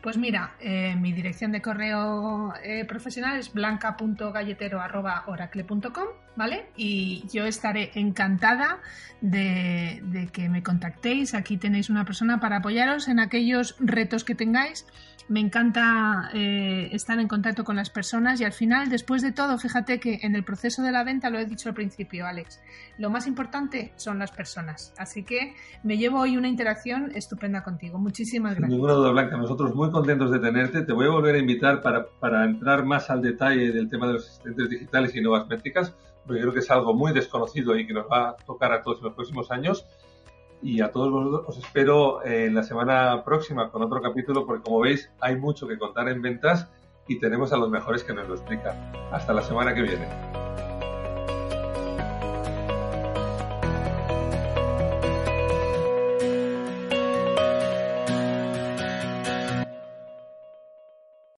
Pues 0.00 0.16
mira, 0.16 0.54
eh, 0.60 0.94
mi 0.96 1.12
dirección 1.12 1.50
de 1.50 1.60
correo 1.60 2.54
eh, 2.62 2.84
profesional 2.84 3.36
es 3.36 3.52
blanca.galletero.oracle.com, 3.52 6.06
¿vale? 6.36 6.66
Y 6.76 7.24
yo 7.32 7.44
estaré 7.44 7.90
encantada 7.94 8.78
de, 9.20 10.00
de, 10.04 10.28
que 10.28 10.48
me 10.48 10.62
contactéis. 10.62 11.34
Aquí 11.34 11.56
tenéis 11.56 11.90
una 11.90 12.04
persona 12.04 12.38
para 12.38 12.58
apoyaros 12.58 13.08
en 13.08 13.18
aquellos 13.18 13.74
retos 13.80 14.22
que 14.22 14.36
tengáis 14.36 14.86
me 15.28 15.40
encanta 15.40 16.30
eh, 16.32 16.88
estar 16.92 17.18
en 17.20 17.28
contacto 17.28 17.62
con 17.62 17.76
las 17.76 17.90
personas 17.90 18.40
y 18.40 18.44
al 18.44 18.52
final, 18.52 18.88
después 18.88 19.22
de 19.22 19.32
todo, 19.32 19.58
fíjate 19.58 20.00
que 20.00 20.20
en 20.22 20.34
el 20.34 20.42
proceso 20.42 20.82
de 20.82 20.90
la 20.90 21.04
venta, 21.04 21.28
lo 21.28 21.38
he 21.38 21.44
dicho 21.44 21.68
al 21.68 21.74
principio, 21.74 22.26
Alex, 22.26 22.60
lo 22.96 23.10
más 23.10 23.26
importante 23.26 23.92
son 23.96 24.18
las 24.18 24.32
personas. 24.32 24.94
Así 24.96 25.24
que 25.24 25.54
me 25.82 25.98
llevo 25.98 26.20
hoy 26.20 26.36
una 26.36 26.48
interacción 26.48 27.12
estupenda 27.14 27.62
contigo. 27.62 27.98
Muchísimas 27.98 28.52
gracias. 28.52 28.70
Sin 28.70 28.76
ninguna 28.76 28.94
duda, 28.94 29.10
Blanca. 29.10 29.36
Nosotros 29.36 29.74
muy 29.74 29.90
contentos 29.90 30.30
de 30.30 30.38
tenerte. 30.38 30.82
Te 30.82 30.92
voy 30.92 31.06
a 31.06 31.10
volver 31.10 31.34
a 31.34 31.38
invitar 31.38 31.82
para, 31.82 32.06
para 32.20 32.44
entrar 32.44 32.84
más 32.84 33.10
al 33.10 33.20
detalle 33.20 33.70
del 33.72 33.90
tema 33.90 34.06
de 34.06 34.14
los 34.14 34.26
asistentes 34.26 34.70
digitales 34.70 35.14
y 35.14 35.20
nuevas 35.20 35.46
métricas, 35.46 35.94
porque 36.24 36.40
creo 36.40 36.52
que 36.54 36.60
es 36.60 36.70
algo 36.70 36.94
muy 36.94 37.12
desconocido 37.12 37.76
y 37.76 37.86
que 37.86 37.92
nos 37.92 38.06
va 38.06 38.30
a 38.30 38.36
tocar 38.36 38.72
a 38.72 38.82
todos 38.82 38.98
en 38.98 39.04
los 39.04 39.14
próximos 39.14 39.50
años 39.50 39.86
y 40.62 40.80
a 40.80 40.90
todos 40.90 41.10
vosotros 41.10 41.44
os 41.46 41.58
espero 41.58 42.24
en 42.24 42.54
la 42.54 42.62
semana 42.62 43.22
próxima 43.24 43.70
con 43.70 43.82
otro 43.82 44.00
capítulo 44.00 44.46
porque 44.46 44.62
como 44.62 44.80
veis 44.80 45.10
hay 45.20 45.36
mucho 45.36 45.68
que 45.68 45.78
contar 45.78 46.08
en 46.08 46.20
ventas 46.20 46.68
y 47.06 47.18
tenemos 47.18 47.52
a 47.52 47.56
los 47.56 47.70
mejores 47.70 48.04
que 48.04 48.12
nos 48.12 48.28
lo 48.28 48.34
explican. 48.34 48.92
Hasta 49.12 49.32
la 49.32 49.42
semana 49.42 49.74
que 49.74 49.82
viene. 49.82 50.47